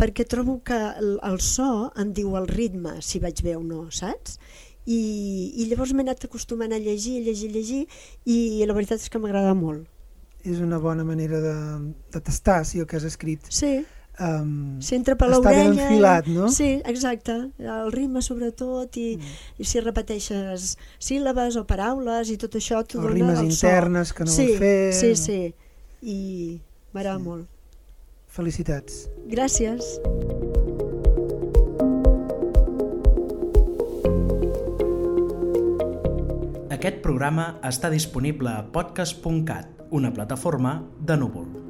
perquè 0.00 0.24
trobo 0.24 0.60
que 0.64 0.78
el, 0.96 1.18
el 1.28 1.38
so 1.44 1.90
em 2.00 2.14
diu 2.16 2.32
el 2.40 2.48
ritme, 2.48 2.96
si 3.04 3.20
vaig 3.20 3.42
bé 3.44 3.52
o 3.58 3.62
no, 3.62 3.84
saps? 3.92 4.38
I, 4.88 5.00
i 5.60 5.66
llavors 5.68 5.92
m'he 5.92 6.06
anat 6.06 6.24
acostumant 6.24 6.72
a 6.72 6.80
llegir, 6.80 7.18
llegir, 7.26 7.50
llegir, 7.52 7.82
i 8.24 8.64
la 8.64 8.76
veritat 8.76 9.02
és 9.02 9.12
que 9.12 9.20
m'agrada 9.20 9.52
molt. 9.58 9.84
És 10.40 10.62
una 10.64 10.78
bona 10.80 11.04
manera 11.04 11.40
de, 11.44 11.56
de 12.14 12.20
tastar 12.24 12.62
si 12.64 12.80
el 12.80 12.88
que 12.88 12.96
has 12.96 13.04
escrit 13.04 13.44
sí. 13.52 13.82
Um, 14.20 14.80
si 14.84 14.94
entra 14.98 15.16
per 15.18 15.30
l'orella... 15.30 15.64
Està 15.64 15.72
ben 15.72 15.78
enfilat, 15.78 16.28
no? 16.30 16.48
Sí, 16.52 16.70
exacte. 16.88 17.36
El 17.58 17.92
ritme 17.94 18.22
sobretot, 18.24 18.96
i, 19.00 19.14
mm. 19.16 19.38
i 19.60 19.68
si 19.68 19.82
repeteixes 19.84 20.74
síl·labes 21.02 21.58
o 21.60 21.64
paraules 21.68 22.32
i 22.32 22.36
tot 22.40 22.58
això 22.60 22.82
t'ho 22.84 23.00
dona 23.00 23.14
rimes 23.14 23.40
el 23.40 23.50
internes 23.50 24.12
so. 24.12 24.18
que 24.18 24.28
no 24.28 24.34
sí, 24.34 24.50
vols 24.50 24.60
fer... 24.64 24.76
Sí, 25.00 25.14
sí, 25.18 25.40
i 26.02 26.20
m'agrada 26.92 27.18
sí. 27.18 27.26
molt. 27.28 27.48
Felicitats. 28.30 29.06
Gràcies. 29.30 29.96
Aquest 36.80 37.02
programa 37.04 37.58
està 37.66 37.90
disponible 37.92 38.54
a 38.54 38.62
podcast.cat, 38.72 39.90
una 39.92 40.14
plataforma 40.14 40.78
de 41.04 41.18
núvol. 41.20 41.69